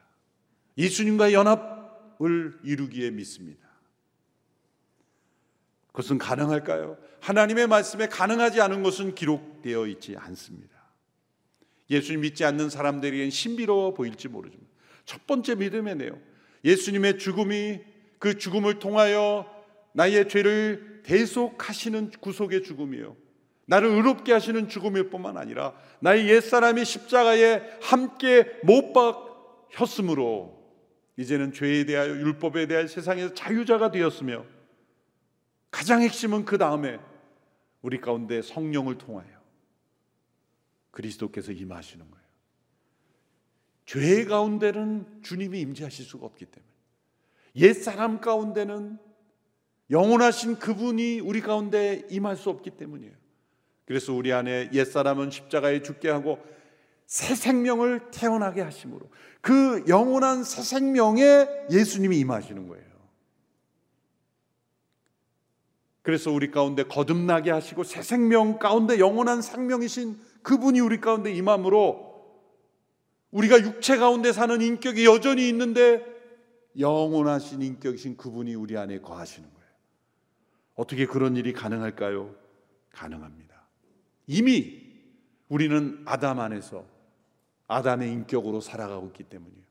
예수님과 0.76 1.32
연합을 1.32 2.58
이루기에 2.64 3.10
믿습니다. 3.12 3.67
그것은 5.98 6.18
가능할까요? 6.18 6.96
하나님의 7.18 7.66
말씀에 7.66 8.06
가능하지 8.06 8.60
않은 8.60 8.84
것은 8.84 9.16
기록되어 9.16 9.88
있지 9.88 10.14
않습니다. 10.16 10.76
예수님 11.90 12.20
믿지 12.20 12.44
않는 12.44 12.70
사람들에겐 12.70 13.30
신비로워 13.30 13.94
보일지 13.94 14.28
모르지만 14.28 14.64
첫 15.04 15.26
번째 15.26 15.56
믿음의 15.56 15.96
내용, 15.96 16.22
예수님의 16.64 17.18
죽음이 17.18 17.80
그 18.20 18.38
죽음을 18.38 18.78
통하여 18.78 19.52
나의 19.92 20.28
죄를 20.28 21.00
대속하시는 21.02 22.12
구속의 22.20 22.62
죽음이요. 22.62 23.16
나를 23.66 23.88
의롭게 23.88 24.32
하시는 24.32 24.68
죽음일 24.68 25.10
뿐만 25.10 25.36
아니라 25.36 25.74
나의 25.98 26.28
옛사람이 26.28 26.84
십자가에 26.84 27.60
함께 27.82 28.46
못 28.62 28.92
박혔으므로 28.92 30.62
이제는 31.16 31.52
죄에 31.52 31.86
대하여 31.86 32.10
율법에 32.10 32.68
대하여 32.68 32.86
세상에서 32.86 33.34
자유자가 33.34 33.90
되었으며 33.90 34.44
가장 35.70 36.02
핵심은 36.02 36.44
그 36.44 36.58
다음에 36.58 36.98
우리 37.82 38.00
가운데 38.00 38.42
성령을 38.42 38.98
통하여 38.98 39.28
그리스도께서 40.90 41.52
임하시는 41.52 42.10
거예요. 42.10 42.28
죄 43.86 44.24
가운데는 44.24 45.22
주님이 45.22 45.60
임재하실 45.60 46.04
수가 46.04 46.26
없기 46.26 46.46
때문에 46.46 46.72
옛 47.56 47.72
사람 47.72 48.20
가운데는 48.20 48.98
영원하신 49.90 50.58
그분이 50.58 51.20
우리 51.20 51.40
가운데 51.40 52.06
임할 52.10 52.36
수 52.36 52.50
없기 52.50 52.70
때문이에요. 52.70 53.14
그래서 53.86 54.12
우리 54.12 54.32
안에 54.32 54.68
옛 54.74 54.84
사람은 54.84 55.30
십자가에 55.30 55.82
죽게 55.82 56.10
하고 56.10 56.38
새 57.06 57.34
생명을 57.34 58.10
태어나게 58.10 58.60
하심으로 58.60 59.08
그 59.40 59.82
영원한 59.88 60.44
새 60.44 60.62
생명에 60.62 61.46
예수님이 61.70 62.18
임하시는 62.18 62.68
거예요. 62.68 62.87
그래서 66.02 66.30
우리 66.30 66.50
가운데 66.50 66.84
거듭나게 66.84 67.50
하시고 67.50 67.84
새 67.84 68.02
생명 68.02 68.58
가운데 68.58 68.98
영원한 68.98 69.42
생명이신 69.42 70.18
그분이 70.42 70.80
우리 70.80 71.00
가운데 71.00 71.32
임함으로 71.32 72.08
우리가 73.30 73.60
육체 73.60 73.96
가운데 73.96 74.32
사는 74.32 74.60
인격이 74.60 75.04
여전히 75.04 75.48
있는데 75.48 76.04
영원하신 76.78 77.62
인격이신 77.62 78.16
그분이 78.16 78.54
우리 78.54 78.76
안에 78.76 79.00
거하시는 79.00 79.48
거예요. 79.52 79.68
어떻게 80.74 81.06
그런 81.06 81.36
일이 81.36 81.52
가능할까요? 81.52 82.34
가능합니다. 82.92 83.66
이미 84.26 84.88
우리는 85.48 86.02
아담 86.04 86.40
안에서 86.40 86.86
아담의 87.66 88.10
인격으로 88.12 88.60
살아가고 88.60 89.08
있기 89.08 89.24
때문이에요. 89.24 89.68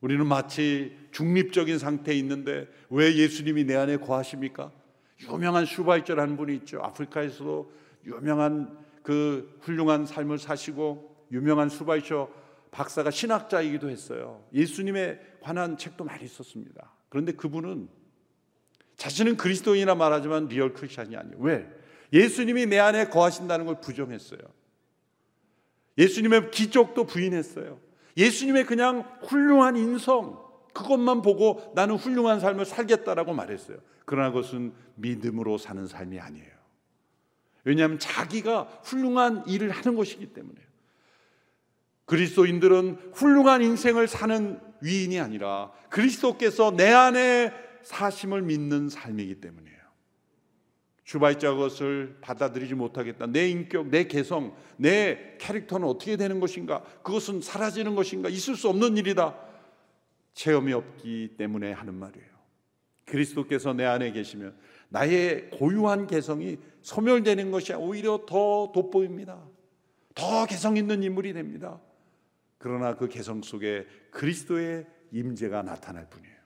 우리는 0.00 0.26
마치 0.26 0.96
중립적인 1.12 1.78
상태에 1.78 2.14
있는데 2.16 2.68
왜 2.90 3.14
예수님이 3.16 3.64
내 3.64 3.76
안에 3.76 3.96
거하십니까? 3.98 4.72
유명한 5.20 5.64
슈바이처라는 5.64 6.36
분이 6.36 6.54
있죠. 6.56 6.80
아프리카에서도 6.82 7.72
유명한 8.06 8.78
그 9.02 9.58
훌륭한 9.60 10.06
삶을 10.06 10.38
사시고 10.38 11.26
유명한 11.32 11.68
슈바이처 11.68 12.28
박사가 12.70 13.10
신학자이기도 13.10 13.88
했어요. 13.88 14.44
예수님에 14.52 15.18
관한 15.40 15.78
책도 15.78 16.04
많이 16.04 16.26
썼습니다. 16.26 16.92
그런데 17.08 17.32
그분은 17.32 17.88
자신은 18.96 19.36
그리스도인이라 19.36 19.94
말하지만 19.94 20.48
real 20.48 20.72
Christian이 20.72 21.16
아니에요. 21.16 21.36
왜? 21.38 21.66
예수님이 22.12 22.66
내 22.66 22.78
안에 22.78 23.08
거하신다는 23.08 23.66
걸 23.66 23.80
부정했어요. 23.80 24.40
예수님의 25.98 26.50
기적도 26.50 27.04
부인했어요. 27.04 27.78
예수님의 28.16 28.66
그냥 28.66 29.04
훌륭한 29.22 29.76
인성, 29.76 30.44
그것만 30.72 31.22
보고 31.22 31.72
나는 31.74 31.96
훌륭한 31.96 32.40
삶을 32.40 32.64
살겠다라고 32.64 33.32
말했어요. 33.32 33.78
그러나 34.06 34.30
그것은 34.30 34.72
믿음으로 34.94 35.58
사는 35.58 35.86
삶이 35.86 36.18
아니에요. 36.18 36.56
왜냐하면 37.64 37.98
자기가 37.98 38.80
훌륭한 38.84 39.46
일을 39.46 39.70
하는 39.70 39.96
것이기 39.96 40.32
때문에. 40.32 40.58
그리스도인들은 42.06 43.10
훌륭한 43.12 43.62
인생을 43.62 44.06
사는 44.06 44.60
위인이 44.80 45.18
아니라 45.18 45.72
그리스도께서 45.90 46.70
내 46.76 46.92
안에 46.92 47.52
사심을 47.82 48.42
믿는 48.42 48.88
삶이기 48.88 49.40
때문이에요. 49.40 49.76
주바이자 51.02 51.54
것을 51.54 52.18
받아들이지 52.20 52.74
못하겠다. 52.74 53.26
내 53.26 53.48
인격, 53.48 53.88
내 53.88 54.04
개성, 54.04 54.56
내 54.76 55.36
캐릭터는 55.38 55.86
어떻게 55.86 56.16
되는 56.16 56.38
것인가? 56.38 56.82
그것은 57.02 57.40
사라지는 57.40 57.96
것인가? 57.96 58.28
있을 58.28 58.54
수 58.54 58.68
없는 58.68 58.96
일이다. 58.96 59.36
체험이 60.34 60.72
없기 60.72 61.34
때문에 61.36 61.72
하는 61.72 61.94
말이에요. 61.94 62.35
그리스도께서 63.06 63.72
내 63.72 63.84
안에 63.84 64.12
계시면 64.12 64.56
나의 64.88 65.50
고유한 65.50 66.06
개성이 66.06 66.58
소멸되는 66.82 67.50
것이 67.50 67.72
오히려 67.72 68.24
더 68.28 68.70
돋보입니다. 68.74 69.42
더 70.14 70.46
개성 70.46 70.76
있는 70.76 71.02
인물이 71.02 71.32
됩니다. 71.32 71.80
그러나 72.58 72.96
그 72.96 73.08
개성 73.08 73.42
속에 73.42 73.86
그리스도의 74.10 74.86
임재가 75.12 75.62
나타날 75.62 76.08
뿐이에요. 76.08 76.36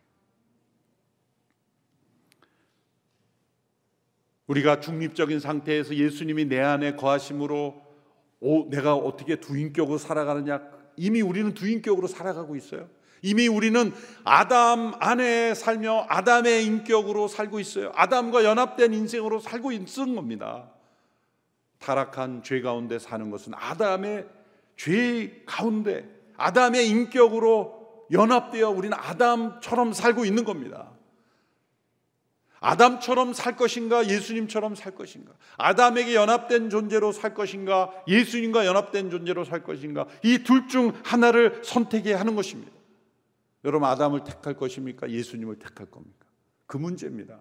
우리가 4.47 4.81
중립적인 4.81 5.39
상태에서 5.39 5.95
예수님이 5.95 6.47
내 6.47 6.61
안에 6.61 6.97
거하심으로 6.97 7.91
오, 8.41 8.71
내가 8.71 8.97
어떻게 8.97 9.37
두인격으로 9.37 9.99
살아가느냐 9.99 10.63
이미 10.97 11.21
우리는 11.21 11.55
두인격으로 11.55 12.09
살아가고 12.09 12.57
있어요. 12.57 12.89
이미 13.23 13.49
우리는 13.49 13.93
아담 14.25 14.93
안에 14.99 15.55
살며 15.55 16.07
아담의 16.09 16.65
인격으로 16.65 17.29
살고 17.29 17.61
있어요. 17.61 17.93
아담과 17.95 18.45
연합된 18.45 18.95
인생으로 18.95 19.41
살고 19.41 19.73
있는 19.73 20.15
겁니다. 20.15 20.71
타락한 21.79 22.43
죄 22.43 22.61
가운데 22.61 22.99
사는 22.99 23.31
것은 23.31 23.53
아담의 23.57 24.27
죄 24.77 25.43
가운데 25.47 26.09
아담의 26.37 26.89
인격으로 26.89 28.07
연합되어 28.13 28.71
우리는 28.71 28.97
아담처럼 28.99 29.93
살고 29.93 30.25
있는 30.25 30.45
겁니다. 30.45 30.91
아담처럼 32.61 33.33
살 33.33 33.57
것인가 33.57 34.07
예수님처럼 34.07 34.75
살 34.75 34.95
것인가 34.95 35.33
아담에게 35.57 36.15
연합된 36.15 36.69
존재로 36.69 37.13
살 37.13 37.33
것인가 37.33 37.91
예수님과 38.07 38.67
연합된 38.67 39.11
존재로 39.11 39.45
살 39.45 39.63
것인가 39.65 40.07
이 40.23 40.39
둘 40.45 40.69
중 40.69 40.93
하나를 41.03 41.63
선택해야 41.65 42.21
하는 42.21 42.35
것입니다. 42.35 42.71
여러분 43.65 43.89
아담을 43.89 44.25
택할 44.25 44.55
것입니까? 44.55 45.11
예수님을 45.11 45.59
택할 45.59 45.87
겁니까? 45.87 46.27
그 46.67 46.77
문제입니다. 46.77 47.41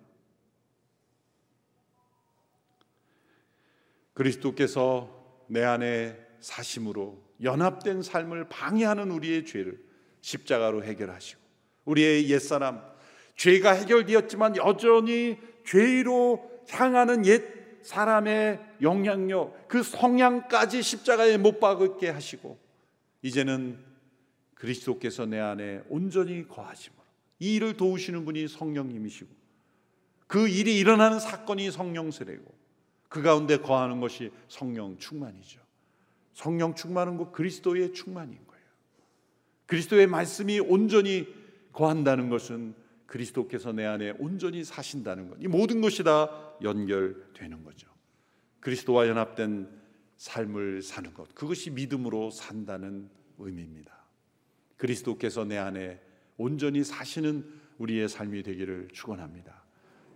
그리스도께서 4.14 5.46
내 5.48 5.64
안에 5.64 6.20
사심으로 6.42 7.24
연합된 7.42 8.02
삶을 8.02 8.50
방해하는 8.50 9.12
우리의 9.12 9.46
죄를 9.46 9.82
십자가로 10.22 10.84
해결하시고 10.84 11.42
우리의 11.86 12.30
옛사람 12.30 12.84
죄가 13.36 13.72
해결되었지만 13.72 14.58
여전히 14.58 15.38
죄로 15.66 16.50
향하는 16.70 17.26
옛 17.26 17.60
사람의 17.84 18.60
영향력, 18.82 19.68
그 19.68 19.82
성향까지 19.84 20.82
십자가에 20.82 21.38
못 21.38 21.60
박게 21.60 22.10
하시고 22.10 22.60
이제는 23.22 23.80
그리스도께서 24.60 25.26
내 25.26 25.40
안에 25.40 25.82
온전히 25.90 26.48
거하심으로 26.48 27.02
이 27.40 27.56
일을 27.56 27.78
도우시는 27.78 28.26
분이 28.26 28.48
성령님이시고 28.48 29.30
그 30.28 30.48
일이 30.48 30.78
일어나는 30.78 31.20
사건이 31.20 31.72
성령 31.72 32.12
세례고 32.12 32.54
그 33.08 33.24
가운데 33.24 33.58
거하는 33.58 34.00
것이 34.00 34.32
성령 34.48 34.98
충만이죠. 35.00 35.60
성령 36.34 36.76
충만은 36.76 37.18
곧 37.18 37.32
그리스도의 37.32 37.94
충만인 37.94 38.38
거예요. 38.46 38.64
그리스도의 39.66 40.08
말씀이 40.08 40.60
온전히 40.60 41.28
거한다는 41.74 42.30
것은 42.30 42.76
그리스도께서 43.08 43.72
내 43.72 43.86
안에 43.86 44.14
온전히 44.20 44.64
사신다는 44.64 45.30
것. 45.30 45.38
이 45.42 45.48
모든 45.48 45.82
것이 45.82 46.04
다 46.04 46.30
연결되는 46.62 47.64
거죠. 47.64 47.88
그리스도와 48.60 49.08
연합된 49.08 49.70
삶을 50.18 50.84
사는 50.84 51.14
것. 51.14 51.34
그것이 51.34 51.72
믿음으로 51.72 52.30
산다는 52.30 53.10
의미입니다. 53.40 53.99
그리스도께서 54.80 55.46
내 55.46 55.58
안에 55.58 56.02
온전히 56.38 56.84
사시는 56.84 57.46
우리의 57.78 58.10
삶이 58.10 58.42
되기를 58.44 58.88
축원합니다. 58.92 59.62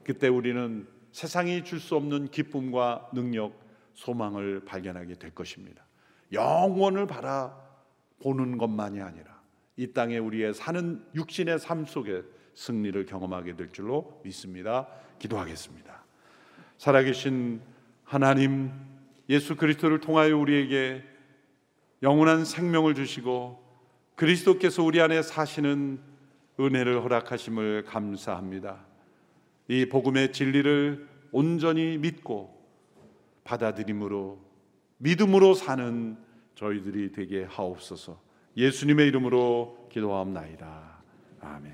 그때 0.04 0.28
우리는 0.28 0.88
세상이 1.12 1.63
줄 1.63 1.80
수 1.80 1.95
없는 1.95 2.30
기쁨과 2.30 3.12
능력, 3.13 3.62
소망을 3.93 4.65
발견하게 4.65 5.15
될 5.15 5.32
것입니다. 5.36 5.86
영원을 6.32 7.06
바라보는 7.06 8.58
것만이 8.58 9.02
아니라 9.02 9.39
이 9.78 9.93
땅에 9.93 10.17
우리의 10.17 10.54
사는 10.54 11.06
육신의 11.13 11.60
삶 11.60 11.86
속에 11.86 12.23
승리를 12.56 13.06
경험하게 13.06 13.56
될 13.56 13.71
줄로 13.71 14.19
믿습니다. 14.23 14.88
기도하겠습니다. 15.19 16.04
살아계신 16.78 17.62
하나님 18.04 18.71
예수 19.30 19.56
그리스도를 19.56 19.99
통하여 19.99 20.38
우리에게 20.38 21.04
영원한 22.02 22.45
생명을 22.45 22.95
주시고 22.95 23.62
그리스도께서 24.24 24.84
우리 24.84 25.02
안에 25.02 25.22
사시는 25.22 26.00
은혜를 26.58 27.04
허락하심을 27.04 27.84
감사합니다. 27.84 28.86
이 29.68 29.86
복음의 29.90 30.32
진리를 30.32 31.10
온전히 31.34 31.98
믿고 31.98 32.58
받아들임으로 33.44 34.40
믿음으로 35.00 35.56
사는 35.56 36.16
저희들이 36.56 37.12
되게 37.12 37.44
하옵소서. 37.44 38.18
예수님의 38.56 39.10
이름으로 39.10 39.90
기도하옵나이다. 39.92 41.04
아멘. 41.42 41.74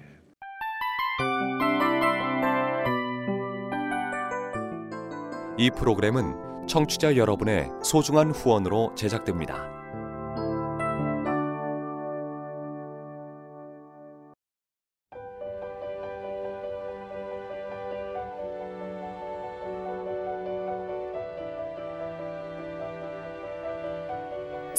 이 5.59 5.69
프로그램은 5.77 6.65
청취자 6.67 7.15
여러분의 7.15 7.69
소중한 7.83 8.31
후원으로 8.31 8.95
제작됩니다. 8.95 9.78